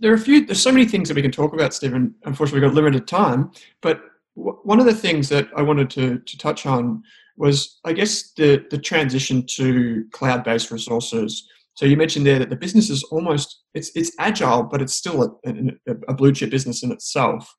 There 0.00 0.10
are 0.10 0.14
a 0.14 0.18
few. 0.18 0.46
There's 0.46 0.62
so 0.62 0.72
many 0.72 0.86
things 0.86 1.08
that 1.08 1.14
we 1.14 1.22
can 1.22 1.30
talk 1.30 1.52
about, 1.52 1.74
Stephen. 1.74 2.14
Unfortunately, 2.24 2.60
we've 2.60 2.70
got 2.70 2.74
limited 2.74 3.06
time. 3.06 3.50
But 3.82 4.00
w- 4.36 4.58
one 4.64 4.80
of 4.80 4.86
the 4.86 4.94
things 4.94 5.28
that 5.28 5.48
I 5.54 5.62
wanted 5.62 5.90
to 5.90 6.18
to 6.18 6.38
touch 6.38 6.64
on 6.64 7.02
was, 7.36 7.78
I 7.84 7.92
guess, 7.92 8.32
the 8.32 8.64
the 8.70 8.78
transition 8.78 9.44
to 9.56 10.06
cloud 10.12 10.44
based 10.44 10.70
resources. 10.70 11.46
So 11.76 11.84
you 11.84 11.96
mentioned 11.96 12.26
there 12.26 12.38
that 12.38 12.48
the 12.50 12.56
business 12.56 12.90
is 12.90 13.02
almost 13.04 13.62
it's 13.74 13.90
it's 13.94 14.10
agile, 14.18 14.62
but 14.64 14.82
it's 14.82 14.94
still 14.94 15.38
a, 15.44 15.50
a, 15.50 15.94
a 16.08 16.14
blue 16.14 16.32
chip 16.32 16.50
business 16.50 16.82
in 16.82 16.90
itself. 16.90 17.54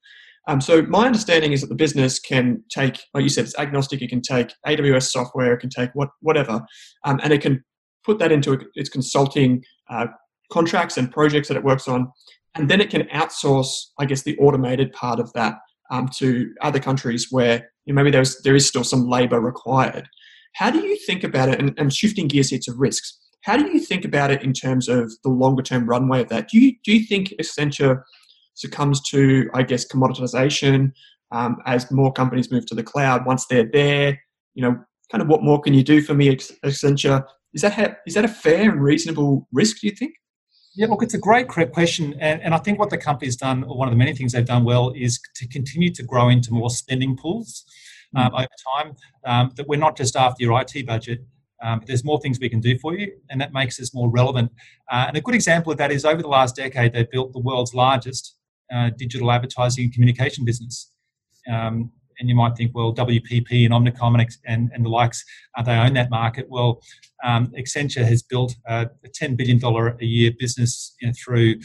Um, 0.47 0.60
so 0.60 0.82
my 0.84 1.06
understanding 1.06 1.51
is 1.51 1.62
that 1.62 1.67
the 1.67 1.75
business 1.75 2.19
can 2.19 2.63
take, 2.69 2.99
like 3.13 3.23
you 3.23 3.30
said, 3.30 3.45
it's 3.45 3.58
agnostic. 3.60 4.01
It 4.01 4.10
can 4.10 4.21
take 4.21 4.53
AWS 4.65 5.12
software, 5.12 5.53
it 5.53 5.60
can 5.60 5.69
take 5.69 5.91
what 5.93 6.10
whatever, 6.21 6.65
um, 7.06 7.19
and 7.23 7.32
it 7.32 7.41
can 7.41 7.63
put 8.03 8.17
that 8.19 8.32
into 8.32 8.60
its 8.75 8.89
consulting 8.89 9.63
uh, 9.89 10.08
contracts 10.51 10.97
and 10.97 11.12
projects 11.12 11.47
that 11.49 11.58
it 11.58 11.63
works 11.63 11.88
on, 11.88 12.12
and 12.56 12.69
then 12.69 12.82
it 12.82 12.89
can 12.89 13.03
outsource, 13.10 13.69
I 13.99 14.06
guess, 14.06 14.23
the 14.23 14.38
automated 14.39 14.93
part 14.93 15.19
of 15.19 15.32
that 15.34 15.56
um, 15.91 16.10
to 16.15 16.53
other 16.62 16.80
countries 16.80 17.27
where 17.30 17.69
you 17.86 17.93
know, 17.93 18.01
maybe 18.01 18.12
there's 18.12 18.41
there 18.41 18.56
is 18.56 18.65
still 18.65 18.84
some 18.84 19.08
labour 19.08 19.39
required. 19.39 20.08
How 20.53 20.71
do 20.71 20.80
you 20.80 20.97
think 21.06 21.23
about 21.23 21.49
it? 21.49 21.60
And, 21.60 21.77
and 21.77 21.93
shifting 21.93 22.27
gears 22.27 22.49
here 22.49 22.60
to 22.63 22.73
risks. 22.73 23.19
How 23.41 23.58
do 23.58 23.71
you 23.71 23.80
think 23.80 24.04
about 24.04 24.32
it 24.32 24.43
in 24.43 24.54
terms 24.54 24.89
of 24.89 25.12
the 25.23 25.30
longer 25.30 25.62
term 25.62 25.88
runway 25.88 26.21
of 26.21 26.30
that? 26.30 26.50
Do 26.50 26.60
you 26.60 26.76
do 26.84 26.93
you 26.93 27.06
think 27.06 27.34
Accenture 27.41 28.04
succumbs 28.56 29.02
to, 29.10 29.50
I 29.54 29.63
guess, 29.63 29.88
commoditization 29.88 30.91
um, 31.32 31.58
as 31.65 31.91
more 31.91 32.12
companies 32.12 32.52
move 32.52 32.65
to 32.67 32.76
the 32.76 32.84
cloud? 32.84 33.26
Once 33.26 33.45
they're 33.45 33.69
there, 33.71 34.19
you 34.54 34.62
know, 34.62 34.78
kind 35.12 35.21
of 35.21 35.28
what 35.28 35.43
more 35.43 35.62
can 35.62 35.73
you 35.73 35.84
do 35.84 36.02
for 36.02 36.13
me, 36.13 36.36
Accenture? 36.36 37.23
Is 37.54 37.62
that 37.62 38.00
is 38.06 38.13
that 38.15 38.26
a 38.26 38.30
fair 38.30 38.69
and 38.71 38.82
reasonable 38.82 39.47
risk? 39.52 39.82
Do 39.82 39.88
you 39.88 39.95
think? 39.95 40.13
Yeah, 40.76 40.86
look, 40.88 41.02
it's 41.02 41.15
a 41.15 41.19
great 41.19 41.47
question. 41.47 42.13
And, 42.19 42.39
and 42.43 42.54
I 42.54 42.60
think 42.60 42.78
what 42.78 42.91
the 42.91 43.00
company's 43.00 43.36
done, 43.36 43.63
or 43.63 43.76
one 43.76 43.88
of 43.88 43.91
the 43.91 43.97
many 43.97 44.13
things 44.13 44.34
they've 44.34 44.45
done 44.45 44.63
well, 44.63 44.93
is 44.95 45.19
to 45.38 45.47
continue 45.47 45.91
to 45.91 46.04
grow 46.04 46.30
into 46.30 46.54
more 46.54 46.69
spending 46.69 47.17
pools 47.17 47.65
um, 48.15 48.32
mm. 48.32 48.39
over 48.39 48.47
time. 48.76 48.95
Um, 49.26 49.52
that 49.56 49.67
we're 49.67 49.80
not 49.80 49.97
just 49.97 50.15
after 50.15 50.43
your 50.43 50.62
IT 50.62 50.86
budget, 50.86 51.26
um, 51.63 51.80
but 51.80 51.88
there's 51.88 52.04
more 52.04 52.20
things 52.20 52.39
we 52.39 52.50
can 52.50 52.60
do 52.60 52.78
for 52.80 52.96
you, 52.96 53.12
and 53.30 53.41
that 53.41 53.54
makes 53.54 53.80
us 53.80 53.93
more 53.93 54.10
relevant. 54.10 54.52
Uh, 54.91 55.06
and 55.08 55.17
a 55.17 55.22
good 55.22 55.36
example 55.36 55.72
of 55.72 55.78
that 55.78 55.91
is 55.91 56.06
over 56.06 56.22
the 56.22 56.28
last 56.28 56.56
decade, 56.56 56.93
they've 56.93 57.10
built 57.10 57.34
the 57.34 57.39
world's 57.39 57.74
largest 57.74 58.36
uh, 58.74 58.89
digital 58.98 59.32
advertising 59.32 59.86
and 59.86 59.93
communication 59.93 60.46
business. 60.46 60.91
Um, 61.52 61.91
and 62.20 62.28
you 62.30 62.36
might 62.36 62.56
think, 62.56 62.72
well, 62.74 62.93
WPP 62.93 63.65
and 63.65 63.74
Omnicom 63.74 64.20
and, 64.20 64.38
and, 64.46 64.72
and 64.74 64.86
the 64.86 64.89
likes, 64.89 65.24
uh, 65.56 65.62
they 65.62 65.76
own 65.76 65.93
that 65.93 66.10
market. 66.10 66.48
Well, 66.50 66.82
um, 67.24 67.54
Accenture 67.58 68.06
has 68.06 68.24
built 68.24 68.56
a, 68.67 68.89
a 69.04 69.10
$10 69.10 69.38
billion 69.38 69.63
a 69.63 70.06
year 70.06 70.32
business 70.38 70.96
you 71.00 71.08
know, 71.08 71.13
through 71.24 71.56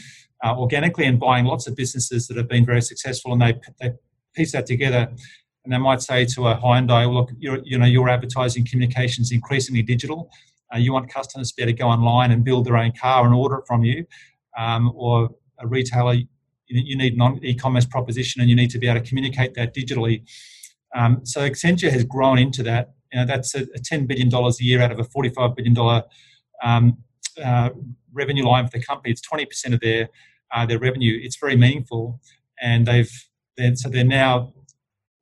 uh, 0.43 0.55
organically 0.57 1.05
and 1.05 1.19
buying 1.19 1.45
lots 1.45 1.67
of 1.67 1.75
businesses 1.75 2.27
that 2.27 2.37
have 2.37 2.47
been 2.47 2.65
very 2.65 2.81
successful, 2.81 3.33
and 3.33 3.41
they, 3.41 3.59
they 3.79 3.91
piece 4.35 4.51
that 4.51 4.65
together. 4.65 5.11
And 5.63 5.73
they 5.73 5.77
might 5.77 6.01
say 6.01 6.25
to 6.25 6.47
a 6.47 6.55
Hyundai, 6.57 7.11
look, 7.11 7.31
you 7.37 7.77
know, 7.77 7.85
your 7.85 8.09
advertising 8.09 8.65
communication 8.65 9.21
is 9.21 9.31
increasingly 9.31 9.81
digital. 9.81 10.29
uh, 10.73 10.77
you 10.77 10.91
want 10.91 11.09
customers 11.11 11.51
to 11.51 11.55
be 11.55 11.63
able 11.63 11.71
to 11.71 11.77
go 11.77 11.87
online 11.87 12.31
and 12.31 12.43
build 12.43 12.65
their 12.65 12.77
own 12.77 12.91
car 12.91 13.25
and 13.25 13.33
order 13.33 13.57
it 13.57 13.63
from 13.67 13.83
you, 13.83 14.05
um, 14.57 14.91
or 14.95 15.29
a 15.59 15.67
retailer, 15.67 16.13
you, 16.67 16.97
need 16.97 17.13
an 17.19 17.39
e-commerce 17.43 17.85
proposition 17.85 18.41
and 18.41 18.49
you 18.49 18.55
need 18.55 18.69
to 18.71 18.79
be 18.79 18.87
able 18.87 18.99
to 18.99 19.07
communicate 19.07 19.53
that 19.53 19.73
digitally. 19.75 20.23
Um, 20.95 21.25
so 21.25 21.41
Accenture 21.41 21.91
has 21.91 22.03
grown 22.03 22.39
into 22.39 22.63
that. 22.63 22.93
You 23.11 23.19
know, 23.19 23.25
that's 23.25 23.53
a, 23.55 23.61
a 23.61 23.79
$10 23.79 24.07
billion 24.07 24.33
a 24.33 24.51
year 24.59 24.81
out 24.81 24.91
of 24.91 24.99
a 24.99 25.03
$45 25.03 25.55
billion 25.55 26.03
um, 26.63 26.97
uh, 27.43 27.69
revenue 28.11 28.45
line 28.45 28.67
for 28.67 28.77
the 28.79 28.83
company. 28.83 29.11
It's 29.11 29.21
20% 29.27 29.73
of 29.73 29.79
their 29.79 30.09
uh, 30.53 30.65
their 30.65 30.79
revenue. 30.79 31.19
It's 31.21 31.37
very 31.37 31.55
meaningful, 31.55 32.21
and 32.61 32.85
they've 32.85 33.11
they're, 33.57 33.75
so 33.75 33.89
they're 33.89 34.03
now. 34.03 34.53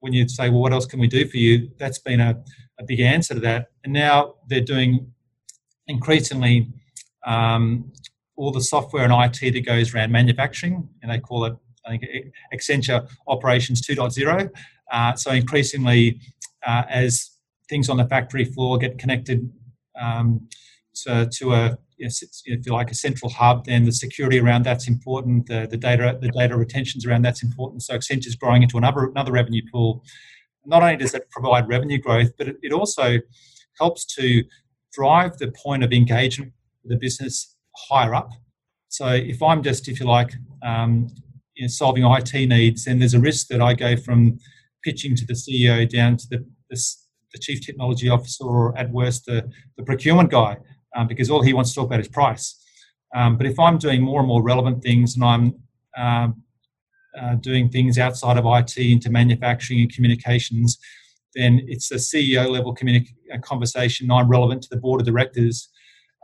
When 0.01 0.13
you 0.13 0.27
say, 0.27 0.49
well, 0.49 0.59
what 0.59 0.73
else 0.73 0.85
can 0.85 0.99
we 0.99 1.07
do 1.07 1.27
for 1.27 1.37
you? 1.37 1.71
That's 1.77 1.99
been 1.99 2.19
a, 2.19 2.43
a 2.79 2.83
big 2.83 2.99
answer 2.99 3.33
to 3.35 3.39
that. 3.41 3.67
And 3.83 3.93
now 3.93 4.35
they're 4.47 4.61
doing 4.61 5.11
increasingly 5.87 6.67
um, 7.25 7.91
all 8.35 8.51
the 8.51 8.61
software 8.61 9.03
and 9.03 9.13
IT 9.13 9.53
that 9.53 9.65
goes 9.65 9.93
around 9.93 10.11
manufacturing, 10.11 10.89
and 11.01 11.11
they 11.11 11.19
call 11.19 11.45
it, 11.45 11.55
I 11.85 11.97
think, 11.97 12.03
Accenture 12.53 13.07
Operations 13.27 13.81
2.0. 13.81 14.49
Uh, 14.91 15.15
so 15.15 15.31
increasingly, 15.31 16.19
uh, 16.65 16.83
as 16.89 17.31
things 17.69 17.89
on 17.89 17.97
the 17.97 18.07
factory 18.07 18.45
floor 18.45 18.77
get 18.77 18.97
connected 18.97 19.49
um, 19.99 20.47
to, 21.03 21.29
to 21.37 21.53
a 21.53 21.77
if 22.03 22.65
you 22.65 22.73
like 22.73 22.89
a 22.89 22.95
central 22.95 23.29
hub, 23.31 23.65
then 23.65 23.85
the 23.85 23.91
security 23.91 24.39
around 24.39 24.65
that's 24.65 24.87
important. 24.87 25.45
The, 25.45 25.67
the 25.69 25.77
data 25.77 26.17
the 26.19 26.29
data 26.29 26.57
retentions 26.57 27.05
around 27.05 27.21
that's 27.21 27.43
important. 27.43 27.83
So 27.83 27.95
Accenture 27.95 28.27
is 28.27 28.35
growing 28.35 28.63
into 28.63 28.77
another 28.77 29.05
another 29.05 29.31
revenue 29.31 29.61
pool. 29.71 30.03
Not 30.65 30.81
only 30.81 30.97
does 30.97 31.13
it 31.13 31.29
provide 31.29 31.67
revenue 31.67 31.99
growth, 31.99 32.31
but 32.37 32.47
it, 32.47 32.57
it 32.63 32.73
also 32.73 33.17
helps 33.79 34.05
to 34.15 34.43
drive 34.91 35.37
the 35.37 35.51
point 35.51 35.83
of 35.83 35.91
engagement 35.91 36.53
with 36.83 36.91
the 36.91 36.97
business 36.97 37.55
higher 37.89 38.13
up. 38.13 38.29
So 38.89 39.07
if 39.07 39.41
I'm 39.41 39.63
just, 39.63 39.87
if 39.87 39.99
you 39.99 40.05
like, 40.05 40.33
um, 40.63 41.07
you 41.55 41.63
know, 41.63 41.67
solving 41.67 42.03
IT 42.03 42.33
needs, 42.33 42.85
then 42.85 42.99
there's 42.99 43.13
a 43.13 43.19
risk 43.19 43.47
that 43.47 43.61
I 43.61 43.73
go 43.73 43.95
from 43.95 44.37
pitching 44.83 45.15
to 45.15 45.25
the 45.25 45.33
CEO 45.33 45.89
down 45.89 46.17
to 46.17 46.27
the, 46.29 46.45
the, 46.69 46.79
the 47.33 47.39
chief 47.39 47.65
technology 47.65 48.09
officer, 48.09 48.43
or 48.43 48.77
at 48.77 48.91
worst, 48.91 49.25
the, 49.25 49.49
the 49.77 49.83
procurement 49.83 50.29
guy, 50.29 50.57
um, 50.95 51.07
because 51.07 51.29
all 51.29 51.41
he 51.41 51.53
wants 51.53 51.71
to 51.71 51.75
talk 51.75 51.87
about 51.87 51.99
is 51.99 52.07
price. 52.07 52.57
Um, 53.13 53.37
but 53.37 53.45
if 53.45 53.59
I'm 53.59 53.77
doing 53.77 54.01
more 54.01 54.19
and 54.19 54.27
more 54.27 54.41
relevant 54.41 54.81
things 54.81 55.15
and 55.15 55.23
I'm 55.23 55.55
um, 55.97 56.43
uh, 57.19 57.35
doing 57.35 57.69
things 57.69 57.97
outside 57.97 58.37
of 58.37 58.45
IT 58.45 58.77
into 58.77 59.09
manufacturing 59.09 59.81
and 59.81 59.93
communications, 59.93 60.77
then 61.35 61.61
it's 61.67 61.91
a 61.91 61.95
CEO 61.95 62.49
level 62.49 62.75
communi- 62.75 63.07
conversation. 63.41 64.11
I'm 64.11 64.29
relevant 64.29 64.63
to 64.63 64.69
the 64.69 64.77
board 64.77 65.01
of 65.01 65.07
directors. 65.07 65.69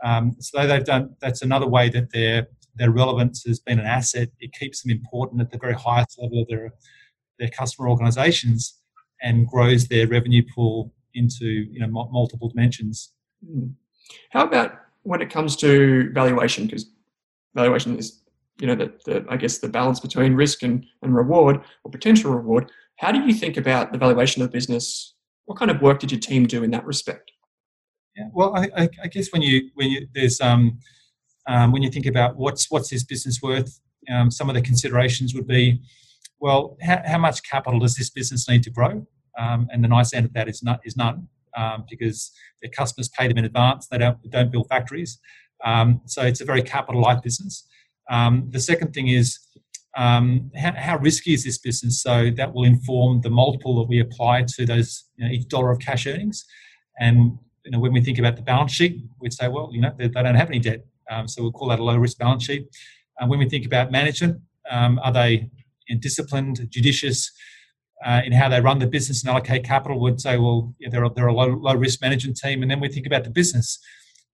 Um, 0.04 0.36
so 0.38 0.66
they've 0.66 0.84
done. 0.84 1.16
That's 1.20 1.42
another 1.42 1.66
way 1.66 1.88
that 1.90 2.12
their 2.12 2.48
their 2.76 2.90
relevance 2.90 3.42
has 3.44 3.58
been 3.58 3.80
an 3.80 3.86
asset. 3.86 4.28
It 4.38 4.52
keeps 4.52 4.82
them 4.82 4.92
important 4.92 5.40
at 5.40 5.50
the 5.50 5.58
very 5.58 5.74
highest 5.74 6.18
level 6.20 6.42
of 6.42 6.48
their 6.48 6.72
their 7.38 7.48
customer 7.48 7.88
organisations 7.88 8.80
and 9.22 9.46
grows 9.46 9.88
their 9.88 10.06
revenue 10.06 10.42
pool 10.54 10.92
into 11.14 11.46
you 11.46 11.80
know 11.80 11.86
m- 11.86 12.12
multiple 12.12 12.48
dimensions. 12.48 13.12
Hmm. 13.44 13.68
How 14.30 14.44
about 14.44 14.72
when 15.02 15.22
it 15.22 15.30
comes 15.30 15.56
to 15.56 16.10
valuation? 16.12 16.66
Because 16.66 16.90
valuation 17.54 17.98
is 17.98 18.20
you 18.60 18.66
know 18.66 18.74
the, 18.74 18.92
the 19.04 19.24
I 19.28 19.36
guess 19.36 19.58
the 19.58 19.68
balance 19.68 20.00
between 20.00 20.34
risk 20.34 20.62
and, 20.62 20.84
and 21.02 21.14
reward 21.14 21.60
or 21.84 21.90
potential 21.90 22.32
reward. 22.32 22.70
How 22.96 23.12
do 23.12 23.20
you 23.20 23.32
think 23.32 23.56
about 23.56 23.92
the 23.92 23.98
valuation 23.98 24.42
of 24.42 24.48
the 24.48 24.52
business? 24.52 25.14
What 25.44 25.58
kind 25.58 25.70
of 25.70 25.80
work 25.80 26.00
did 26.00 26.10
your 26.10 26.20
team 26.20 26.46
do 26.46 26.62
in 26.62 26.70
that 26.72 26.84
respect? 26.84 27.30
Yeah, 28.16 28.28
well, 28.32 28.56
I, 28.56 28.88
I 29.02 29.06
guess 29.06 29.28
when 29.32 29.42
you 29.42 29.70
when 29.74 29.90
you 29.90 30.08
there's 30.12 30.40
um, 30.40 30.78
um, 31.46 31.72
when 31.72 31.82
you 31.82 31.90
think 31.90 32.06
about 32.06 32.36
what's 32.36 32.70
what's 32.70 32.90
this 32.90 33.04
business 33.04 33.40
worth, 33.40 33.80
um, 34.12 34.30
some 34.30 34.48
of 34.48 34.54
the 34.54 34.62
considerations 34.62 35.34
would 35.34 35.46
be, 35.46 35.80
well, 36.40 36.76
how, 36.82 37.00
how 37.06 37.18
much 37.18 37.42
capital 37.48 37.80
does 37.80 37.94
this 37.94 38.10
business 38.10 38.48
need 38.48 38.62
to 38.64 38.70
grow? 38.70 39.06
Um, 39.38 39.68
and 39.70 39.84
the 39.84 39.88
nice 39.88 40.12
end 40.12 40.26
of 40.26 40.32
that 40.32 40.48
is 40.48 40.62
not 40.62 40.80
is 40.84 40.96
none, 40.96 41.28
um, 41.56 41.84
because 41.88 42.30
their 42.62 42.70
customers 42.70 43.08
pay 43.08 43.28
them 43.28 43.38
in 43.38 43.44
advance. 43.44 43.86
They 43.88 43.98
don't 43.98 44.18
don't 44.30 44.50
build 44.50 44.68
factories, 44.68 45.18
um, 45.64 46.00
so 46.06 46.22
it's 46.22 46.40
a 46.40 46.44
very 46.44 46.62
capital 46.62 47.00
light 47.00 47.22
business. 47.22 47.66
the 48.08 48.60
second 48.60 48.92
thing 48.94 49.08
is 49.08 49.38
um, 49.96 50.50
how, 50.56 50.72
how, 50.76 50.98
risky 50.98 51.34
is 51.34 51.44
this 51.44 51.58
business? 51.58 52.00
So 52.00 52.30
that 52.36 52.54
will 52.54 52.64
inform 52.64 53.22
the 53.22 53.30
multiple 53.30 53.76
that 53.76 53.88
we 53.88 54.00
apply 54.00 54.44
to 54.56 54.64
those 54.64 55.04
you 55.16 55.24
know, 55.24 55.30
each 55.32 55.48
dollar 55.48 55.72
of 55.72 55.80
cash 55.80 56.06
earnings. 56.06 56.44
And 57.00 57.38
you 57.64 57.72
know, 57.72 57.80
when 57.80 57.92
we 57.92 58.00
think 58.00 58.18
about 58.18 58.36
the 58.36 58.42
balance 58.42 58.72
sheet, 58.72 59.02
we'd 59.20 59.32
say, 59.32 59.48
well, 59.48 59.70
you 59.72 59.80
know, 59.80 59.92
they, 59.98 60.06
they 60.06 60.22
don't 60.22 60.36
have 60.36 60.48
any 60.48 60.60
debt, 60.60 60.86
um, 61.10 61.26
so 61.26 61.42
we'll 61.42 61.52
call 61.52 61.68
that 61.68 61.80
a 61.80 61.84
low 61.84 61.96
risk 61.96 62.18
balance 62.18 62.44
sheet. 62.44 62.68
And 63.18 63.28
when 63.28 63.40
we 63.40 63.48
think 63.48 63.66
about 63.66 63.90
management, 63.90 64.40
um, 64.70 65.00
are 65.02 65.12
they 65.12 65.50
you 65.88 65.94
know, 65.94 66.00
disciplined, 66.00 66.66
judicious 66.70 67.32
uh, 68.04 68.22
in 68.24 68.32
how 68.32 68.48
they 68.48 68.60
run 68.60 68.78
the 68.78 68.86
business 68.86 69.22
and 69.22 69.30
allocate 69.30 69.64
capital? 69.64 70.00
We'd 70.00 70.20
say, 70.20 70.36
well, 70.38 70.74
yeah, 70.78 70.88
they're, 70.90 71.04
a, 71.04 71.12
they're 71.12 71.28
a 71.28 71.34
low, 71.34 71.48
low 71.48 71.74
risk 71.74 72.00
management 72.00 72.36
team. 72.36 72.62
And 72.62 72.70
then 72.70 72.80
we 72.80 72.88
think 72.88 73.06
about 73.06 73.24
the 73.24 73.30
business. 73.30 73.78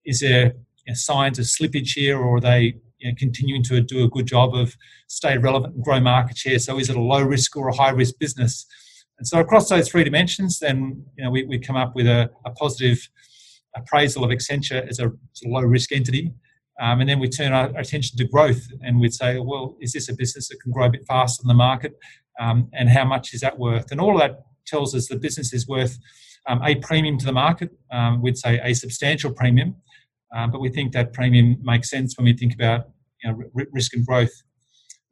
Is 0.05 0.19
there 0.19 0.53
you 0.85 0.91
know, 0.91 0.93
signs 0.93 1.39
of 1.39 1.45
slippage 1.45 1.93
here, 1.95 2.19
or 2.19 2.37
are 2.37 2.41
they 2.41 2.75
you 2.99 3.09
know, 3.09 3.15
continuing 3.17 3.63
to 3.63 3.81
do 3.81 4.03
a 4.03 4.09
good 4.09 4.27
job 4.27 4.55
of 4.55 4.75
stay 5.07 5.37
relevant 5.37 5.75
and 5.75 5.83
grow 5.83 5.99
market 5.99 6.37
share. 6.37 6.59
So 6.59 6.79
is 6.79 6.89
it 6.89 6.95
a 6.95 7.01
low 7.01 7.21
risk 7.21 7.55
or 7.55 7.67
a 7.69 7.75
high 7.75 7.91
risk 7.91 8.15
business? 8.19 8.65
And 9.17 9.27
so 9.27 9.39
across 9.39 9.69
those 9.69 9.89
three 9.89 10.03
dimensions, 10.03 10.59
then 10.59 11.03
you 11.17 11.23
know 11.23 11.31
we, 11.31 11.43
we 11.45 11.59
come 11.59 11.75
up 11.75 11.95
with 11.95 12.07
a, 12.07 12.29
a 12.45 12.51
positive 12.51 13.07
appraisal 13.75 14.23
of 14.23 14.31
Accenture 14.31 14.87
as 14.87 14.99
a, 14.99 15.05
as 15.05 15.41
a 15.45 15.49
low 15.49 15.61
risk 15.61 15.91
entity. 15.91 16.33
Um, 16.79 16.99
and 16.99 17.09
then 17.09 17.19
we 17.19 17.29
turn 17.29 17.53
our 17.53 17.67
attention 17.77 18.17
to 18.17 18.27
growth 18.27 18.61
and 18.81 18.99
we'd 18.99 19.13
say, 19.13 19.39
well, 19.39 19.77
is 19.79 19.93
this 19.93 20.09
a 20.09 20.13
business 20.13 20.49
that 20.49 20.59
can 20.61 20.73
grow 20.73 20.87
a 20.87 20.89
bit 20.89 21.05
faster 21.07 21.41
than 21.41 21.47
the 21.47 21.53
market? 21.53 21.93
Um, 22.39 22.69
and 22.73 22.89
how 22.89 23.05
much 23.05 23.33
is 23.33 23.41
that 23.41 23.57
worth? 23.57 23.91
And 23.91 24.01
all 24.01 24.17
that 24.17 24.45
tells 24.65 24.93
us 24.95 25.07
the 25.07 25.15
business 25.15 25.53
is 25.53 25.67
worth 25.67 25.97
um, 26.47 26.61
a 26.63 26.75
premium 26.75 27.17
to 27.17 27.25
the 27.25 27.31
market. 27.31 27.71
Um, 27.91 28.21
we'd 28.21 28.37
say 28.37 28.59
a 28.63 28.73
substantial 28.73 29.31
premium. 29.31 29.75
Um, 30.35 30.51
but 30.51 30.59
we 30.59 30.69
think 30.69 30.91
that 30.93 31.13
premium 31.13 31.57
makes 31.61 31.89
sense 31.89 32.17
when 32.17 32.25
we 32.25 32.33
think 32.33 32.53
about 32.53 32.89
you 33.23 33.31
know, 33.31 33.39
r- 33.57 33.67
risk 33.71 33.95
and 33.95 34.05
growth. 34.05 34.33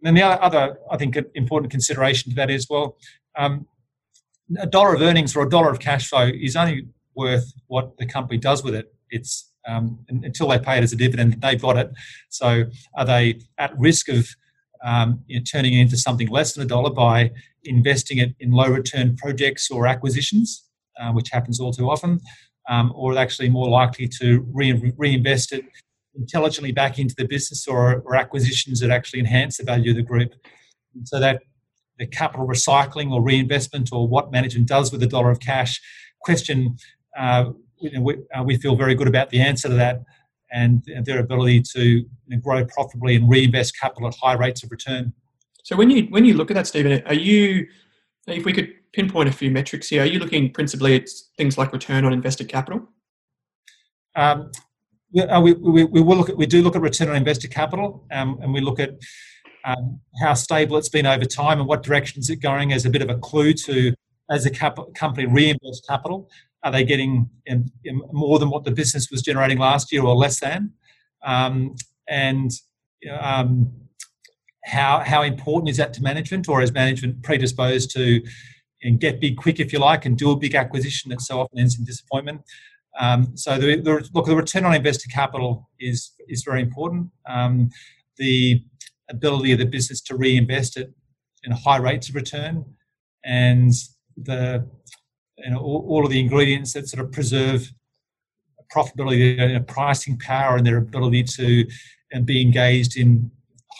And 0.02 0.08
then 0.08 0.16
the 0.16 0.24
other, 0.24 0.78
I 0.92 0.98
think, 0.98 1.18
important 1.34 1.72
consideration 1.72 2.32
to 2.32 2.36
that 2.36 2.50
is 2.50 2.68
well, 2.70 2.98
um, 3.38 3.68
a 4.60 4.68
dollar 4.68 4.94
of 4.94 5.02
earnings 5.02 5.36
or 5.36 5.44
a 5.44 5.50
dollar 5.50 5.72
of 5.72 5.80
cash 5.80 6.10
flow 6.10 6.30
is 6.34 6.56
only 6.56 6.88
worth 7.16 7.54
what 7.68 7.98
the 7.98 8.06
company 8.06 8.38
does 8.38 8.64
with 8.64 8.76
it. 8.76 8.94
It's 9.10 9.50
um, 9.66 10.00
until 10.10 10.50
they 10.50 10.60
pay 10.60 10.78
it 10.78 10.84
as 10.84 10.92
a 10.92 10.98
dividend, 10.98 11.42
they've 11.42 11.62
got 11.62 11.78
it. 11.78 11.90
So, 12.30 12.66
are 12.96 13.06
they 13.06 13.40
at 13.58 13.78
risk 13.80 14.10
of 14.10 14.28
um, 14.84 15.24
you 15.28 15.40
know, 15.40 15.44
turning 15.44 15.74
it 15.74 15.82
into 15.82 15.98
something 15.98 16.28
less 16.28 16.54
than 16.54 16.64
a 16.64 16.68
dollar 16.68 16.92
by 16.92 17.32
investing 17.64 18.18
it 18.18 18.36
in 18.40 18.52
low 18.52 18.68
return 18.68 19.16
projects 19.16 19.72
or 19.72 19.88
acquisitions, 19.88 20.68
uh, 21.02 21.12
which 21.12 21.30
happens 21.32 21.60
all 21.60 21.72
too 21.72 21.90
often? 21.90 22.20
um, 22.70 22.92
or 22.96 23.18
actually 23.18 23.50
more 23.50 23.70
likely 23.70 24.08
to 24.08 24.46
re- 24.54 24.94
reinvest 24.98 25.52
it 25.52 25.66
intelligently 26.16 26.72
back 26.72 27.00
into 27.00 27.16
the 27.18 27.28
business 27.28 27.68
or, 27.68 28.02
or, 28.06 28.16
acquisitions 28.16 28.80
that 28.80 28.92
actually 28.92 29.20
enhance 29.20 29.58
the 29.58 29.64
value 29.64 29.92
of 29.92 29.98
the 29.98 30.04
group. 30.04 30.32
And 30.94 31.08
so 31.08 31.20
that 31.20 31.42
the 31.98 32.06
capital 32.06 32.48
recycling 32.48 33.12
or 33.12 33.22
reinvestment 33.22 33.90
or 33.92 34.08
what 34.08 34.32
management 34.32 34.68
does 34.68 34.92
with 34.92 35.02
a 35.02 35.08
dollar 35.08 35.32
of 35.32 35.40
cash 35.40 35.82
question, 36.22 36.78
uh, 37.18 37.46
you 37.80 37.92
know, 37.92 38.02
we, 38.02 38.16
uh, 38.34 38.44
we, 38.44 38.58
feel 38.58 38.76
very 38.76 38.96
good 38.96 39.08
about 39.08 39.32
the 39.32 39.42
answer 39.42 39.68
to 39.68 39.74
that 39.74 40.04
and 40.54 40.84
their 41.04 41.20
ability 41.20 41.64
to 41.74 42.06
grow 42.42 42.64
profitably 42.66 43.16
and 43.16 43.30
reinvest 43.30 43.80
capital 43.80 44.08
at 44.08 44.16
high 44.22 44.36
rates 44.36 44.64
of 44.64 44.72
return. 44.72 45.14
So 45.64 45.76
when 45.76 45.90
you 45.90 46.04
when 46.04 46.26
you 46.26 46.36
look 46.36 46.52
at 46.52 46.54
that, 46.56 46.68
Stephen, 46.68 47.02
are 47.06 47.14
you 47.14 47.68
if 48.28 48.46
we 48.46 48.54
could 48.54 48.70
pinpoint 48.94 49.28
a 49.28 49.32
few 49.32 49.52
metrics 49.52 49.90
here. 49.90 50.04
Are 50.04 50.06
you 50.06 50.20
looking 50.20 50.52
principally 50.52 50.96
at 50.96 51.10
things 51.36 51.58
like 51.58 51.74
return 51.74 52.06
on 52.06 52.14
invested 52.14 52.48
capital? 52.48 52.88
Um, 54.16 54.52
we, 55.12 55.22
uh, 55.22 55.42
we, 55.42 55.54
we, 55.54 55.84
we, 55.84 56.02
will 56.02 56.16
look 56.16 56.30
at, 56.30 56.38
we 56.38 56.46
do 56.46 56.62
look 56.62 56.76
at 56.76 56.82
return 56.82 57.10
on 57.10 57.16
invested 57.16 57.52
capital, 57.52 58.06
um, 58.12 58.40
and 58.42 58.54
we 58.54 58.62
look 58.62 58.80
at 58.80 58.92
um, 59.66 60.00
how 60.22 60.34
stable 60.34 60.78
it's 60.78 60.90
been 60.90 61.06
over 61.06 61.26
time 61.26 61.60
and 61.60 61.68
what 61.68 61.84
direction 61.84 62.20
is 62.20 62.30
it 62.30 62.38
going 62.38 62.72
as 62.72 62.86
a 62.86 62.90
bit 62.90 63.02
of 63.02 63.10
a 63.10 63.18
clue 63.18 63.54
to 63.54 63.94
as 64.30 64.46
a 64.46 64.50
cap- 64.50 64.78
company 64.96 65.26
reinvest 65.26 65.86
capital. 65.88 66.30
Are 66.64 66.72
they 66.72 66.84
getting 66.84 67.30
in, 67.46 67.70
in 67.84 68.02
more 68.12 68.40
than 68.40 68.50
what 68.50 68.64
the 68.64 68.72
business 68.72 69.10
was 69.12 69.22
generating 69.22 69.60
last 69.60 69.92
year 69.92 70.04
or 70.04 70.16
less 70.16 70.40
than? 70.40 70.72
Um, 71.24 71.76
and 72.08 72.52
um, 73.20 73.72
how 74.66 75.00
how 75.00 75.22
important 75.24 75.70
is 75.70 75.78
that 75.78 75.94
to 75.96 76.02
management, 76.02 76.48
or 76.48 76.62
is 76.62 76.72
management 76.72 77.22
predisposed 77.24 77.92
to 77.92 78.22
and 78.82 79.00
get 79.00 79.20
big 79.20 79.38
quick, 79.38 79.60
if 79.60 79.72
you 79.72 79.80
like, 79.80 80.06
and 80.06 80.18
do 80.18 80.32
a 80.32 80.38
big 80.38 80.56
acquisition 80.56 81.10
that 81.10 81.22
so 81.22 81.40
often 81.40 81.60
ends 81.60 81.78
in 81.80 81.86
disappointment. 81.86 82.42
Um, 83.00 83.36
so 83.36 83.58
the, 83.58 83.80
the, 83.80 84.08
look, 84.14 84.26
the 84.26 84.36
return 84.36 84.66
on 84.66 84.76
investor 84.76 85.10
capital 85.10 85.70
is 85.80 86.12
is 86.28 86.44
very 86.44 86.62
important. 86.62 87.10
Um, 87.28 87.70
the 88.18 88.64
ability 89.10 89.52
of 89.52 89.60
the 89.60 89.66
business 89.66 90.02
to 90.02 90.16
reinvest 90.16 90.78
it 90.78 90.94
in 91.44 91.52
high 91.52 91.78
rates 91.78 92.10
of 92.10 92.16
return, 92.16 92.66
and 93.26 93.74
the 94.16 94.70
you 95.38 95.52
know 95.52 95.60
all, 95.60 95.86
all 95.88 96.06
of 96.06 96.12
the 96.12 96.20
ingredients 96.20 96.74
that 96.74 96.88
sort 96.88 97.04
of 97.04 97.12
preserve 97.12 97.72
profitability, 98.74 99.38
their 99.38 99.60
pricing 99.62 100.18
power, 100.18 100.58
and 100.58 100.66
their 100.66 100.78
ability 100.78 101.24
to 101.24 101.66
and 102.12 102.26
be 102.26 102.42
engaged 102.42 102.98
in 102.98 103.32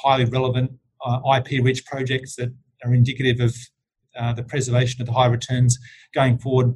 highly 0.04 0.26
relevant 0.26 0.72
uh, 1.06 1.20
IP-rich 1.38 1.86
projects 1.86 2.36
that 2.36 2.54
are 2.84 2.94
indicative 2.94 3.40
of 3.40 3.56
uh, 4.20 4.34
the 4.34 4.44
preservation 4.44 5.02
of 5.02 5.08
the 5.08 5.14
high 5.14 5.28
returns 5.28 5.78
going 6.14 6.38
forward 6.38 6.76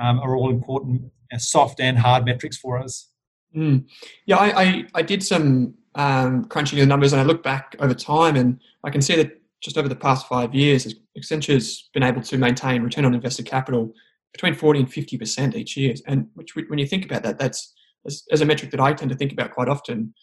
um, 0.00 0.18
are 0.20 0.36
all 0.36 0.50
important 0.50 1.02
uh, 1.32 1.38
soft 1.38 1.80
and 1.80 1.98
hard 1.98 2.24
metrics 2.24 2.56
for 2.56 2.78
us. 2.78 3.10
Mm. 3.56 3.84
Yeah, 4.26 4.36
I, 4.36 4.62
I, 4.62 4.84
I, 4.94 5.02
did 5.02 5.22
some 5.22 5.74
um, 5.94 6.46
crunching 6.46 6.78
the 6.78 6.86
numbers 6.86 7.12
and 7.12 7.20
I 7.20 7.24
look 7.24 7.42
back 7.42 7.76
over 7.80 7.92
time 7.92 8.36
and 8.36 8.58
I 8.82 8.90
can 8.90 9.02
see 9.02 9.14
that 9.16 9.40
just 9.60 9.76
over 9.76 9.88
the 9.88 9.96
past 9.96 10.26
five 10.26 10.54
years, 10.54 10.94
Accenture's 11.16 11.90
been 11.92 12.02
able 12.02 12.22
to 12.22 12.38
maintain 12.38 12.82
return 12.82 13.04
on 13.04 13.14
invested 13.14 13.44
capital 13.44 13.92
between 14.32 14.54
40 14.54 14.80
and 14.80 14.88
50% 14.88 15.54
each 15.54 15.76
year. 15.76 15.94
And 16.06 16.26
which, 16.34 16.54
when 16.54 16.78
you 16.78 16.86
think 16.86 17.04
about 17.04 17.22
that, 17.22 17.38
that's 17.38 17.72
as, 18.06 18.40
a 18.40 18.44
metric 18.44 18.70
that 18.70 18.80
I 18.80 18.92
tend 18.92 19.10
to 19.10 19.16
think 19.16 19.32
about 19.32 19.52
quite 19.52 19.68
often. 19.68 20.14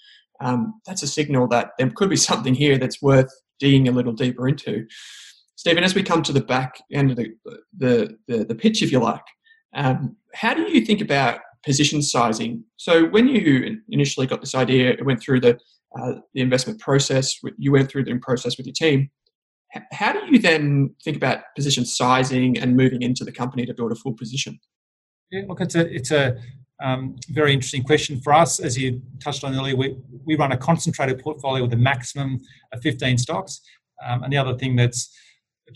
Um, 0.41 0.80
that's 0.86 1.04
a 1.04 1.08
signal 1.08 1.48
that 1.50 1.72
there 1.78 1.89
could 1.89 2.10
be 2.10 2.15
something 2.15 2.54
here 2.54 2.78
that's 2.78 3.02
worth 3.02 3.32
digging 3.60 3.88
a 3.88 3.91
little 3.91 4.13
deeper 4.13 4.48
into. 4.48 4.86
Stephen, 5.56 5.84
as 5.84 5.93
we 5.93 6.04
come 6.04 6.24
to 6.24 6.32
the 6.32 6.41
back 6.41 6.82
end 6.91 7.12
of 7.12 7.17
the, 7.17 7.34
the, 7.78 8.17
the, 8.28 8.45
the 8.45 8.56
pitch, 8.56 8.82
if 8.82 8.91
you 8.91 9.00
like, 9.00 9.22
um, 9.76 10.15
how 10.34 10.54
do 10.54 10.62
you 10.63 10.86
think 10.86 11.02
about 11.02 11.41
position 11.65 12.02
sizing? 12.02 12.63
So 12.78 13.06
when 13.08 13.28
you 13.28 13.78
initially 13.89 14.26
got 14.26 14.39
this 14.39 14.56
idea, 14.56 14.91
it 14.91 15.06
went 15.06 15.22
through 15.22 15.41
the, 15.41 15.60
uh, 16.00 16.13
the 16.34 16.41
investment 16.41 16.80
process, 16.80 17.36
you 17.58 17.74
went 17.74 17.89
through 17.89 18.06
the 18.06 18.17
process 18.19 18.58
with 18.58 18.67
your 18.67 18.74
team. 18.74 19.10
How 19.91 20.13
do 20.13 20.19
you 20.32 20.39
then 20.39 20.95
think 21.03 21.17
about 21.17 21.39
position 21.55 21.86
sizing 21.86 22.58
and 22.58 22.75
moving 22.75 23.01
into 23.01 23.23
the 23.23 23.32
company 23.32 23.65
to 23.65 23.73
build 23.73 23.91
a 23.91 23.95
full 23.95 24.13
position? 24.13 24.60
Yeah, 25.32 25.43
look, 25.47 25.62
it's 25.62 25.75
a 25.75 25.93
it's 25.93 26.12
a 26.12 26.38
um, 26.82 27.15
very 27.29 27.53
interesting 27.53 27.84
question 27.84 28.19
for 28.21 28.34
us. 28.34 28.60
As 28.60 28.77
you 28.77 29.01
touched 29.19 29.43
on 29.43 29.53
earlier, 29.53 29.75
we, 29.75 29.97
we 30.25 30.36
run 30.36 30.51
a 30.51 30.58
concentrated 30.58 31.19
portfolio 31.19 31.63
with 31.63 31.73
a 31.73 31.77
maximum 31.77 32.39
of 32.71 32.82
15 32.82 33.17
stocks. 33.17 33.62
Um, 34.05 34.23
and 34.23 34.32
the 34.32 34.38
other 34.38 34.58
thing 34.58 34.75
that's 34.75 35.13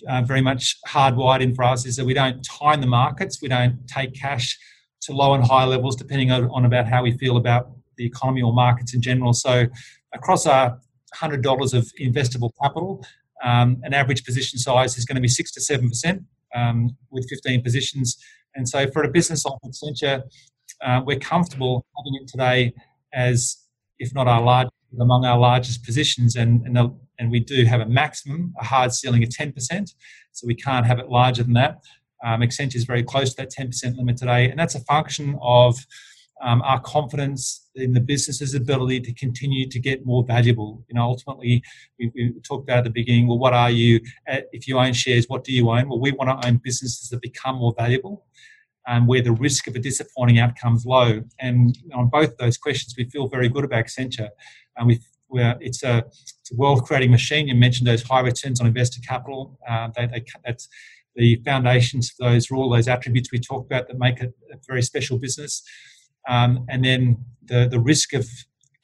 uh, 0.07 0.21
very 0.21 0.41
much 0.41 0.77
hardwired 0.87 1.41
in 1.41 1.53
for 1.53 1.63
us 1.65 1.85
is 1.85 1.97
that 1.97 2.05
we 2.05 2.13
don't 2.13 2.41
time 2.43 2.81
the 2.81 2.87
markets. 2.87 3.41
We 3.41 3.49
don't 3.49 3.85
take 3.87 4.13
cash 4.13 4.57
to 5.01 5.13
low 5.13 5.33
and 5.33 5.43
high 5.43 5.65
levels 5.65 5.95
depending 5.95 6.31
on, 6.31 6.49
on 6.49 6.65
about 6.65 6.87
how 6.87 7.03
we 7.03 7.17
feel 7.17 7.37
about 7.37 7.71
the 7.97 8.05
economy 8.05 8.41
or 8.41 8.53
markets 8.53 8.93
in 8.93 9.01
general. 9.01 9.33
So 9.33 9.67
across 10.13 10.45
our 10.45 10.79
$100 11.15 11.73
of 11.73 11.91
investable 11.99 12.51
capital, 12.61 13.05
um, 13.43 13.81
an 13.83 13.93
average 13.93 14.23
position 14.25 14.57
size 14.57 14.97
is 14.97 15.05
going 15.05 15.15
to 15.15 15.21
be 15.21 15.27
6 15.27 15.51
to 15.51 15.59
7% 15.59 16.23
um, 16.55 16.95
with 17.11 17.27
15 17.29 17.61
positions. 17.61 18.17
And 18.55 18.67
so 18.67 18.89
for 18.91 19.03
a 19.03 19.09
business 19.09 19.45
like 19.45 19.59
Accenture, 19.65 20.23
uh, 20.81 21.01
we're 21.05 21.19
comfortable 21.19 21.85
having 21.97 22.21
it 22.21 22.27
today 22.27 22.73
as, 23.13 23.57
if 23.99 24.13
not 24.13 24.27
our 24.27 24.41
largest, 24.41 24.73
among 24.99 25.25
our 25.25 25.37
largest 25.37 25.83
positions. 25.83 26.35
And, 26.35 26.65
and, 26.65 26.75
the, 26.75 26.95
and 27.19 27.31
we 27.31 27.39
do 27.39 27.65
have 27.65 27.81
a 27.81 27.85
maximum, 27.85 28.53
a 28.59 28.63
hard 28.63 28.93
ceiling 28.93 29.23
of 29.23 29.29
10%. 29.29 29.93
So 30.31 30.47
we 30.47 30.55
can't 30.55 30.85
have 30.85 30.99
it 30.99 31.09
larger 31.09 31.43
than 31.43 31.53
that. 31.53 31.81
Um, 32.23 32.41
Accenture 32.41 32.75
is 32.75 32.85
very 32.85 33.03
close 33.03 33.33
to 33.33 33.37
that 33.37 33.51
10% 33.51 33.97
limit 33.97 34.17
today. 34.17 34.49
And 34.49 34.57
that's 34.57 34.75
a 34.75 34.79
function 34.81 35.37
of 35.41 35.77
um, 36.43 36.61
our 36.63 36.79
confidence 36.81 37.69
in 37.75 37.93
the 37.93 38.01
business's 38.01 38.53
ability 38.53 38.99
to 38.99 39.13
continue 39.13 39.67
to 39.69 39.79
get 39.79 40.05
more 40.05 40.23
valuable. 40.23 40.83
You 40.89 40.95
know, 40.95 41.03
ultimately, 41.03 41.63
we, 41.97 42.11
we, 42.13 42.33
talked 42.43 42.63
about 42.63 42.79
at 42.79 42.83
the 42.83 42.89
beginning. 42.89 43.27
Well, 43.27 43.39
what 43.39 43.53
are 43.53 43.71
you? 43.71 44.01
Uh, 44.29 44.41
if 44.51 44.67
you 44.67 44.77
own 44.77 44.93
shares, 44.93 45.25
what 45.29 45.43
do 45.43 45.53
you 45.53 45.69
own? 45.69 45.87
Well, 45.87 45.99
we 45.99 46.11
want 46.11 46.29
to 46.41 46.47
own 46.47 46.59
businesses 46.63 47.09
that 47.09 47.21
become 47.21 47.55
more 47.55 47.73
valuable, 47.77 48.25
and 48.85 49.07
where 49.07 49.21
the 49.21 49.31
risk 49.31 49.67
of 49.67 49.75
a 49.75 49.79
disappointing 49.79 50.39
outcome 50.39 50.75
is 50.75 50.85
low. 50.85 51.23
And 51.39 51.77
on 51.93 52.09
both 52.09 52.35
those 52.37 52.57
questions, 52.57 52.93
we 52.97 53.05
feel 53.05 53.27
very 53.27 53.47
good 53.47 53.63
about 53.63 53.85
Accenture. 53.85 54.29
And 54.75 54.87
we 54.87 54.99
where 55.27 55.57
it's 55.61 55.81
a, 55.81 55.97
it's 55.97 56.51
a 56.51 56.55
wealth 56.55 56.83
creating 56.83 57.09
machine. 57.09 57.47
You 57.47 57.55
mentioned 57.55 57.87
those 57.87 58.03
high 58.03 58.19
returns 58.19 58.61
on 58.61 58.67
invested 58.67 59.07
capital. 59.07 59.57
Uh, 59.67 59.89
they, 59.95 60.05
they, 60.05 60.23
that's 60.45 60.69
the 61.15 61.41
foundations 61.43 62.11
for 62.11 62.29
those 62.29 62.51
are 62.51 62.55
all 62.55 62.69
those 62.69 62.87
attributes 62.87 63.31
we 63.31 63.39
talked 63.39 63.71
about 63.71 63.87
that 63.87 63.97
make 63.97 64.19
it 64.19 64.33
a 64.51 64.57
very 64.67 64.81
special 64.81 65.17
business. 65.17 65.63
Um, 66.27 66.65
and 66.69 66.83
then 66.83 67.17
the, 67.45 67.67
the 67.69 67.79
risk 67.79 68.13
of 68.13 68.27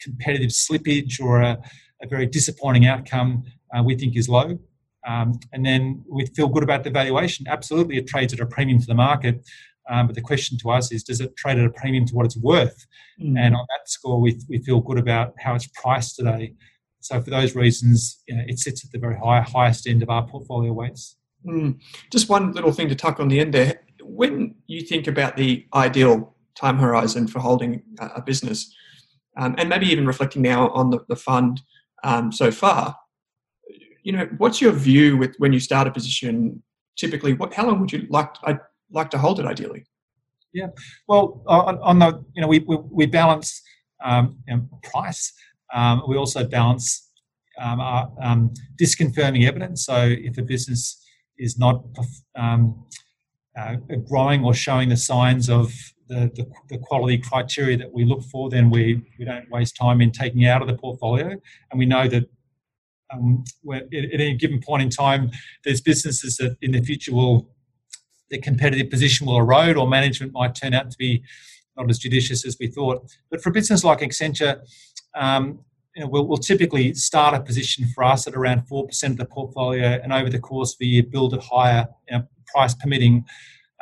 competitive 0.01 0.49
slippage 0.49 1.21
or 1.21 1.41
a, 1.41 1.57
a 2.01 2.07
very 2.07 2.25
disappointing 2.25 2.85
outcome 2.85 3.43
uh, 3.75 3.83
we 3.83 3.95
think 3.95 4.15
is 4.15 4.29
low. 4.29 4.59
Um, 5.07 5.39
and 5.53 5.65
then 5.65 6.03
we 6.09 6.25
feel 6.25 6.47
good 6.47 6.63
about 6.63 6.83
the 6.83 6.89
valuation. 6.89 7.47
Absolutely, 7.47 7.97
it 7.97 8.07
trades 8.07 8.33
at 8.33 8.39
a 8.39 8.45
premium 8.45 8.79
to 8.79 8.85
the 8.85 8.95
market. 8.95 9.47
Um, 9.89 10.05
but 10.05 10.15
the 10.15 10.21
question 10.21 10.57
to 10.59 10.69
us 10.69 10.91
is, 10.91 11.03
does 11.03 11.19
it 11.19 11.35
trade 11.35 11.57
at 11.57 11.65
a 11.65 11.69
premium 11.71 12.05
to 12.05 12.15
what 12.15 12.25
it's 12.25 12.37
worth? 12.37 12.85
Mm. 13.19 13.39
And 13.39 13.55
on 13.55 13.65
that 13.69 13.89
score, 13.89 14.21
we, 14.21 14.39
we 14.47 14.59
feel 14.59 14.81
good 14.81 14.99
about 14.99 15.33
how 15.39 15.55
it's 15.55 15.67
priced 15.67 16.15
today. 16.15 16.53
So 16.99 17.19
for 17.21 17.29
those 17.29 17.55
reasons, 17.55 18.21
you 18.27 18.35
know, 18.35 18.43
it 18.45 18.59
sits 18.59 18.85
at 18.85 18.91
the 18.91 18.99
very 18.99 19.17
high, 19.17 19.41
highest 19.41 19.87
end 19.87 20.03
of 20.03 20.09
our 20.09 20.27
portfolio 20.27 20.73
weights. 20.73 21.15
Mm. 21.45 21.79
Just 22.11 22.29
one 22.29 22.51
little 22.51 22.71
thing 22.71 22.89
to 22.89 22.95
tuck 22.95 23.19
on 23.19 23.29
the 23.29 23.39
end 23.39 23.53
there. 23.53 23.81
When 24.03 24.55
you 24.67 24.81
think 24.81 25.07
about 25.07 25.37
the 25.37 25.65
ideal 25.73 26.35
time 26.59 26.77
horizon 26.77 27.27
for 27.27 27.39
holding 27.39 27.83
a 27.99 28.21
business, 28.21 28.73
um, 29.37 29.55
and 29.57 29.69
maybe 29.69 29.87
even 29.87 30.05
reflecting 30.05 30.41
now 30.41 30.69
on 30.69 30.89
the, 30.89 30.99
the 31.07 31.15
fund 31.15 31.61
um, 32.03 32.31
so 32.31 32.51
far, 32.51 32.95
you 34.03 34.11
know, 34.11 34.27
what's 34.37 34.61
your 34.61 34.71
view 34.71 35.17
with 35.17 35.35
when 35.37 35.53
you 35.53 35.59
start 35.59 35.87
a 35.87 35.91
position? 35.91 36.63
Typically, 36.97 37.33
what 37.33 37.53
how 37.53 37.67
long 37.67 37.79
would 37.79 37.91
you 37.91 38.07
like? 38.09 38.29
I'd 38.43 38.59
like 38.91 39.09
to 39.11 39.17
hold 39.17 39.39
it 39.39 39.45
ideally. 39.45 39.85
Yeah, 40.53 40.67
well, 41.07 41.43
on, 41.47 41.77
on 41.79 41.99
the 41.99 42.23
you 42.33 42.41
know 42.41 42.47
we 42.47 42.59
we, 42.59 42.77
we 42.77 43.05
balance 43.05 43.61
um, 44.03 44.39
you 44.47 44.55
know, 44.55 44.69
price. 44.83 45.33
Um, 45.73 46.03
we 46.07 46.17
also 46.17 46.45
balance 46.45 47.09
um, 47.59 47.79
our 47.79 48.11
um, 48.21 48.53
disconfirming 48.81 49.45
evidence. 49.45 49.85
So 49.85 50.07
if 50.09 50.37
a 50.37 50.41
business 50.41 51.01
is 51.37 51.57
not 51.57 51.83
uh, 52.35 52.63
growing 54.07 54.43
or 54.43 54.53
showing 54.53 54.89
the 54.89 54.97
signs 54.97 55.49
of 55.49 55.73
the, 56.09 56.31
the, 56.35 56.45
the, 56.69 56.77
quality 56.79 57.17
criteria 57.17 57.77
that 57.77 57.93
we 57.93 58.03
look 58.03 58.23
for, 58.23 58.49
then 58.49 58.69
we, 58.69 59.01
we 59.17 59.25
don't 59.25 59.49
waste 59.49 59.77
time 59.77 60.01
in 60.01 60.11
taking 60.11 60.45
out 60.45 60.61
of 60.61 60.67
the 60.67 60.73
portfolio. 60.73 61.29
And 61.71 61.79
we 61.79 61.85
know 61.85 62.07
that 62.07 62.27
um, 63.13 63.43
at, 63.73 63.83
at 63.93 64.19
any 64.19 64.35
given 64.35 64.59
point 64.59 64.83
in 64.83 64.89
time, 64.89 65.29
there's 65.63 65.81
businesses 65.81 66.37
that 66.37 66.57
in 66.61 66.71
the 66.71 66.81
future 66.81 67.13
will, 67.13 67.49
the 68.29 68.39
competitive 68.39 68.89
position 68.89 69.27
will 69.27 69.37
erode 69.37 69.77
or 69.77 69.87
management 69.87 70.33
might 70.33 70.55
turn 70.55 70.73
out 70.73 70.89
to 70.91 70.97
be 70.97 71.23
not 71.77 71.89
as 71.89 71.99
judicious 71.99 72.45
as 72.45 72.57
we 72.59 72.67
thought. 72.67 73.09
But 73.29 73.41
for 73.41 73.49
a 73.49 73.53
business 73.53 73.83
like 73.83 73.99
Accenture, 73.99 74.61
um, 75.15 75.59
you 75.95 76.03
know, 76.03 76.09
we'll, 76.09 76.27
we'll, 76.27 76.37
typically 76.37 76.93
start 76.93 77.33
a 77.33 77.41
position 77.41 77.87
for 77.93 78.03
us 78.03 78.27
at 78.27 78.35
around 78.35 78.67
4% 78.67 79.03
of 79.03 79.17
the 79.17 79.25
portfolio 79.25 79.99
and 80.03 80.13
over 80.13 80.29
the 80.29 80.39
course 80.39 80.73
of 80.73 80.79
the 80.79 80.87
year 80.87 81.03
build 81.03 81.33
it 81.33 81.41
higher, 81.41 81.87
you 82.09 82.17
know, 82.17 82.27
price 82.47 82.75
permitting, 82.75 83.25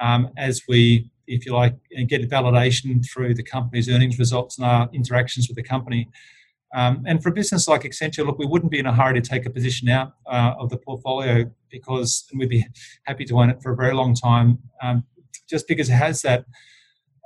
um, 0.02 0.30
as 0.38 0.62
we, 0.68 1.10
if 1.28 1.46
you 1.46 1.54
like, 1.54 1.76
and 1.92 2.08
get 2.08 2.28
validation 2.30 3.06
through 3.06 3.34
the 3.36 3.44
company's 3.44 3.90
earnings 3.90 4.18
results 4.18 4.58
and 4.58 4.66
our 4.66 4.90
interactions 4.94 5.48
with 5.48 5.58
the 5.58 5.64
company. 5.64 6.10
Um, 6.76 7.04
and 7.08 7.22
for 7.24 7.30
a 7.30 7.32
business 7.32 7.68
like 7.68 7.84
Accenture, 7.84 8.26
look, 8.26 8.38
we 8.38 8.46
wouldn't 8.46 8.72
be 8.72 8.80
in 8.80 8.86
a 8.86 8.94
hurry 8.94 9.20
to 9.20 9.30
take 9.30 9.46
a 9.46 9.50
position 9.50 9.88
out 9.90 10.14
uh, 10.26 10.54
of 10.60 10.70
the 10.70 10.78
portfolio 10.78 11.50
because 11.70 12.28
we'd 12.36 12.50
be 12.50 12.66
happy 13.04 13.26
to 13.26 13.40
own 13.40 13.50
it 13.50 13.62
for 13.62 13.72
a 13.72 13.76
very 13.76 13.94
long 13.94 14.14
time, 14.14 14.60
um, 14.82 15.04
just 15.50 15.68
because 15.68 15.90
it 15.90 15.94
has 15.94 16.22
that 16.24 16.46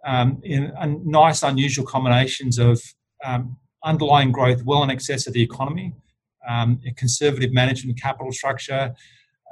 um, 0.06 0.40
in, 0.44 0.72
nice, 1.06 1.44
unusual 1.44 1.86
combinations 1.86 2.60
of 2.60 2.82
um, 3.24 3.58
underlying 3.84 4.32
growth 4.32 4.64
well 4.64 4.84
in 4.84 4.90
excess 4.90 5.28
of 5.28 5.34
the 5.34 5.42
economy, 5.42 5.94
um, 6.48 6.80
a 6.88 6.94
conservative 6.94 7.52
management 7.52 8.00
capital 8.00 8.32
structure, 8.32 8.94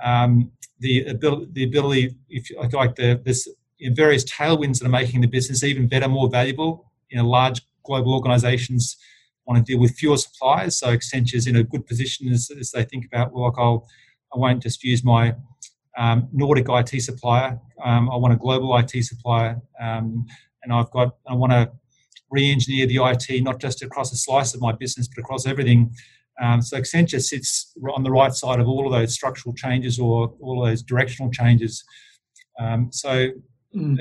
um, 0.04 0.52
the 0.80 1.06
ability, 1.06 1.48
the 1.52 1.64
ability, 1.64 2.16
if 2.30 2.50
you 2.50 2.60
like, 2.74 2.96
the 2.96 3.22
this 3.24 3.48
various 3.94 4.24
tailwinds 4.26 4.80
that 4.80 4.86
are 4.86 4.90
making 4.90 5.22
the 5.22 5.28
business 5.28 5.64
even 5.64 5.88
better, 5.88 6.08
more 6.08 6.30
valuable. 6.30 6.92
You 7.10 7.18
know, 7.18 7.28
large 7.28 7.62
global 7.84 8.14
organisations 8.14 8.98
want 9.46 9.66
to 9.66 9.72
deal 9.72 9.80
with 9.80 9.96
fewer 9.96 10.18
suppliers, 10.18 10.78
so 10.78 10.96
Accenture's 10.96 11.48
in 11.48 11.56
a 11.56 11.64
good 11.64 11.88
position 11.88 12.32
as, 12.32 12.52
as 12.60 12.72
they 12.72 12.84
think 12.84 13.06
about, 13.06 13.34
well, 13.34 13.46
like 13.46 13.58
I'll, 13.58 13.88
I 14.34 14.38
won't 14.38 14.62
just 14.62 14.84
use 14.84 15.04
my 15.04 15.34
um, 15.98 16.28
Nordic 16.32 16.68
IT 16.70 17.02
supplier. 17.02 17.60
Um, 17.84 18.10
I 18.12 18.16
want 18.16 18.34
a 18.34 18.38
global 18.38 18.78
IT 18.78 18.92
supplier, 19.04 19.60
um, 19.82 20.26
and 20.64 20.72
I've 20.72 20.92
got 20.92 21.16
I 21.28 21.34
want 21.34 21.52
to 21.52 21.72
re-engineer 22.32 22.86
the 22.86 22.98
IT 22.98 23.44
not 23.44 23.60
just 23.60 23.82
across 23.82 24.12
a 24.12 24.16
slice 24.16 24.54
of 24.54 24.62
my 24.62 24.72
business, 24.72 25.08
but 25.08 25.20
across 25.20 25.48
everything. 25.48 25.92
Um, 26.42 26.62
so 26.62 26.80
Accenture 26.80 27.22
sits 27.22 27.74
on 27.94 28.04
the 28.04 28.12
right 28.12 28.34
side 28.34 28.60
of 28.60 28.68
all 28.68 28.86
of 28.86 28.94
those 28.94 29.14
structural 29.14 29.54
changes 29.56 30.00
or 30.00 30.34
all 30.42 30.64
of 30.64 30.70
those 30.70 30.84
directional 30.84 31.32
changes. 31.32 31.84
Um, 32.60 32.90
so 32.92 33.30
mm. 33.76 33.98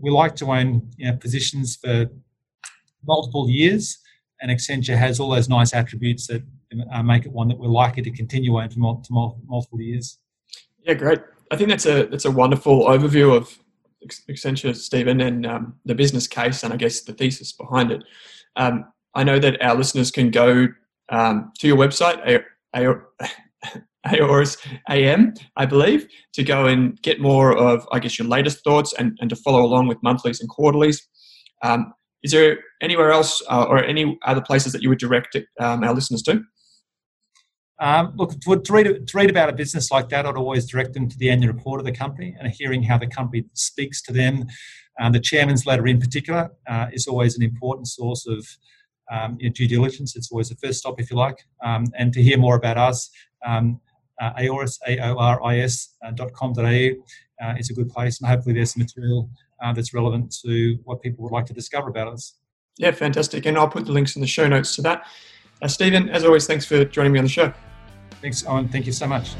we 0.00 0.10
like 0.10 0.36
to 0.36 0.46
own 0.46 0.90
you 0.96 1.10
know, 1.10 1.16
positions 1.16 1.76
for 1.76 2.06
multiple 3.06 3.48
years, 3.48 3.98
and 4.40 4.50
Accenture 4.50 4.96
has 4.96 5.20
all 5.20 5.30
those 5.30 5.48
nice 5.48 5.74
attributes 5.74 6.26
that 6.26 6.42
uh, 6.92 7.02
make 7.02 7.24
it 7.24 7.32
one 7.32 7.48
that 7.48 7.58
we're 7.58 7.68
likely 7.68 8.02
to 8.02 8.10
continue 8.10 8.56
owning 8.56 8.70
for 8.70 8.78
multiple 8.78 9.80
years. 9.80 10.18
Yeah, 10.82 10.94
great. 10.94 11.20
I 11.50 11.56
think 11.56 11.70
that's 11.70 11.86
a 11.86 12.04
that's 12.06 12.24
a 12.24 12.30
wonderful 12.30 12.84
overview 12.86 13.34
of 13.36 13.56
Accenture, 14.28 14.74
Stephen, 14.74 15.20
and 15.20 15.46
um, 15.46 15.74
the 15.84 15.94
business 15.94 16.26
case, 16.26 16.62
and 16.62 16.72
I 16.72 16.76
guess 16.76 17.02
the 17.02 17.12
thesis 17.12 17.52
behind 17.52 17.90
it. 17.90 18.02
Um, 18.56 18.86
I 19.14 19.24
know 19.24 19.38
that 19.38 19.62
our 19.62 19.74
listeners 19.74 20.10
can 20.10 20.30
go 20.30 20.68
um, 21.08 21.52
to 21.58 21.66
your 21.66 21.76
website, 21.76 22.44
Aoris 24.12 24.56
AM, 24.88 25.34
I 25.56 25.66
believe, 25.66 26.06
to 26.34 26.42
go 26.42 26.66
and 26.66 27.00
get 27.02 27.20
more 27.20 27.56
of, 27.56 27.86
I 27.92 27.98
guess, 27.98 28.18
your 28.18 28.28
latest 28.28 28.62
thoughts 28.64 28.92
and, 28.98 29.16
and 29.20 29.30
to 29.30 29.36
follow 29.36 29.62
along 29.62 29.88
with 29.88 30.02
monthlies 30.02 30.40
and 30.40 30.48
quarterlies. 30.48 31.06
Um, 31.62 31.92
is 32.22 32.32
there 32.32 32.58
anywhere 32.82 33.10
else 33.10 33.42
uh, 33.50 33.64
or 33.68 33.84
any 33.84 34.18
other 34.24 34.40
places 34.40 34.72
that 34.72 34.82
you 34.82 34.88
would 34.88 34.98
direct 34.98 35.36
um, 35.60 35.84
our 35.84 35.94
listeners 35.94 36.22
to? 36.22 36.42
Um, 37.80 38.12
look, 38.16 38.38
to, 38.40 38.60
to, 38.60 38.72
read, 38.72 39.06
to 39.06 39.16
read 39.16 39.30
about 39.30 39.48
a 39.48 39.52
business 39.52 39.90
like 39.90 40.08
that, 40.10 40.26
I'd 40.26 40.36
always 40.36 40.70
direct 40.70 40.94
them 40.94 41.08
to 41.08 41.18
the 41.18 41.30
annual 41.30 41.52
report 41.52 41.80
of 41.80 41.86
the 41.86 41.92
company 41.92 42.36
and 42.38 42.52
hearing 42.52 42.82
how 42.82 42.98
the 42.98 43.06
company 43.06 43.44
speaks 43.52 44.00
to 44.02 44.12
them. 44.12 44.46
Um, 45.00 45.12
the 45.12 45.20
chairman's 45.20 45.66
letter, 45.66 45.86
in 45.86 45.98
particular, 45.98 46.50
uh, 46.68 46.86
is 46.92 47.06
always 47.06 47.36
an 47.36 47.42
important 47.42 47.88
source 47.88 48.26
of 48.26 48.46
um, 49.10 49.36
due 49.36 49.68
diligence. 49.68 50.16
It's 50.16 50.30
always 50.30 50.48
the 50.48 50.56
first 50.56 50.78
stop, 50.78 51.00
if 51.00 51.10
you 51.10 51.16
like. 51.16 51.36
Um, 51.64 51.86
and 51.98 52.12
to 52.12 52.22
hear 52.22 52.38
more 52.38 52.56
about 52.56 52.78
us, 52.78 53.10
um, 53.44 53.80
uh, 54.20 54.32
aoris, 54.38 54.78
A-O-R-I-S, 54.86 55.96
uh, 56.04 56.10
dot 56.12 56.32
com 56.32 56.52
dot 56.52 56.64
au, 56.64 56.90
uh, 57.42 57.54
is 57.58 57.70
a 57.70 57.74
good 57.74 57.88
place. 57.88 58.20
And 58.20 58.28
hopefully 58.28 58.54
there's 58.54 58.72
some 58.72 58.82
material 58.82 59.30
uh, 59.62 59.72
that's 59.72 59.94
relevant 59.94 60.34
to 60.44 60.78
what 60.84 61.02
people 61.02 61.22
would 61.24 61.32
like 61.32 61.46
to 61.46 61.54
discover 61.54 61.88
about 61.88 62.08
us. 62.08 62.36
Yeah, 62.76 62.90
fantastic. 62.90 63.46
And 63.46 63.56
I'll 63.56 63.68
put 63.68 63.86
the 63.86 63.92
links 63.92 64.16
in 64.16 64.20
the 64.20 64.26
show 64.28 64.48
notes 64.48 64.74
to 64.76 64.82
that. 64.82 65.06
Uh, 65.62 65.68
Stephen, 65.68 66.08
as 66.10 66.24
always, 66.24 66.46
thanks 66.46 66.66
for 66.66 66.84
joining 66.84 67.12
me 67.12 67.18
on 67.18 67.24
the 67.24 67.30
show. 67.30 67.52
Thanks, 68.20 68.44
Owen. 68.46 68.68
Thank 68.68 68.86
you 68.86 68.92
so 68.92 69.06
much. 69.06 69.30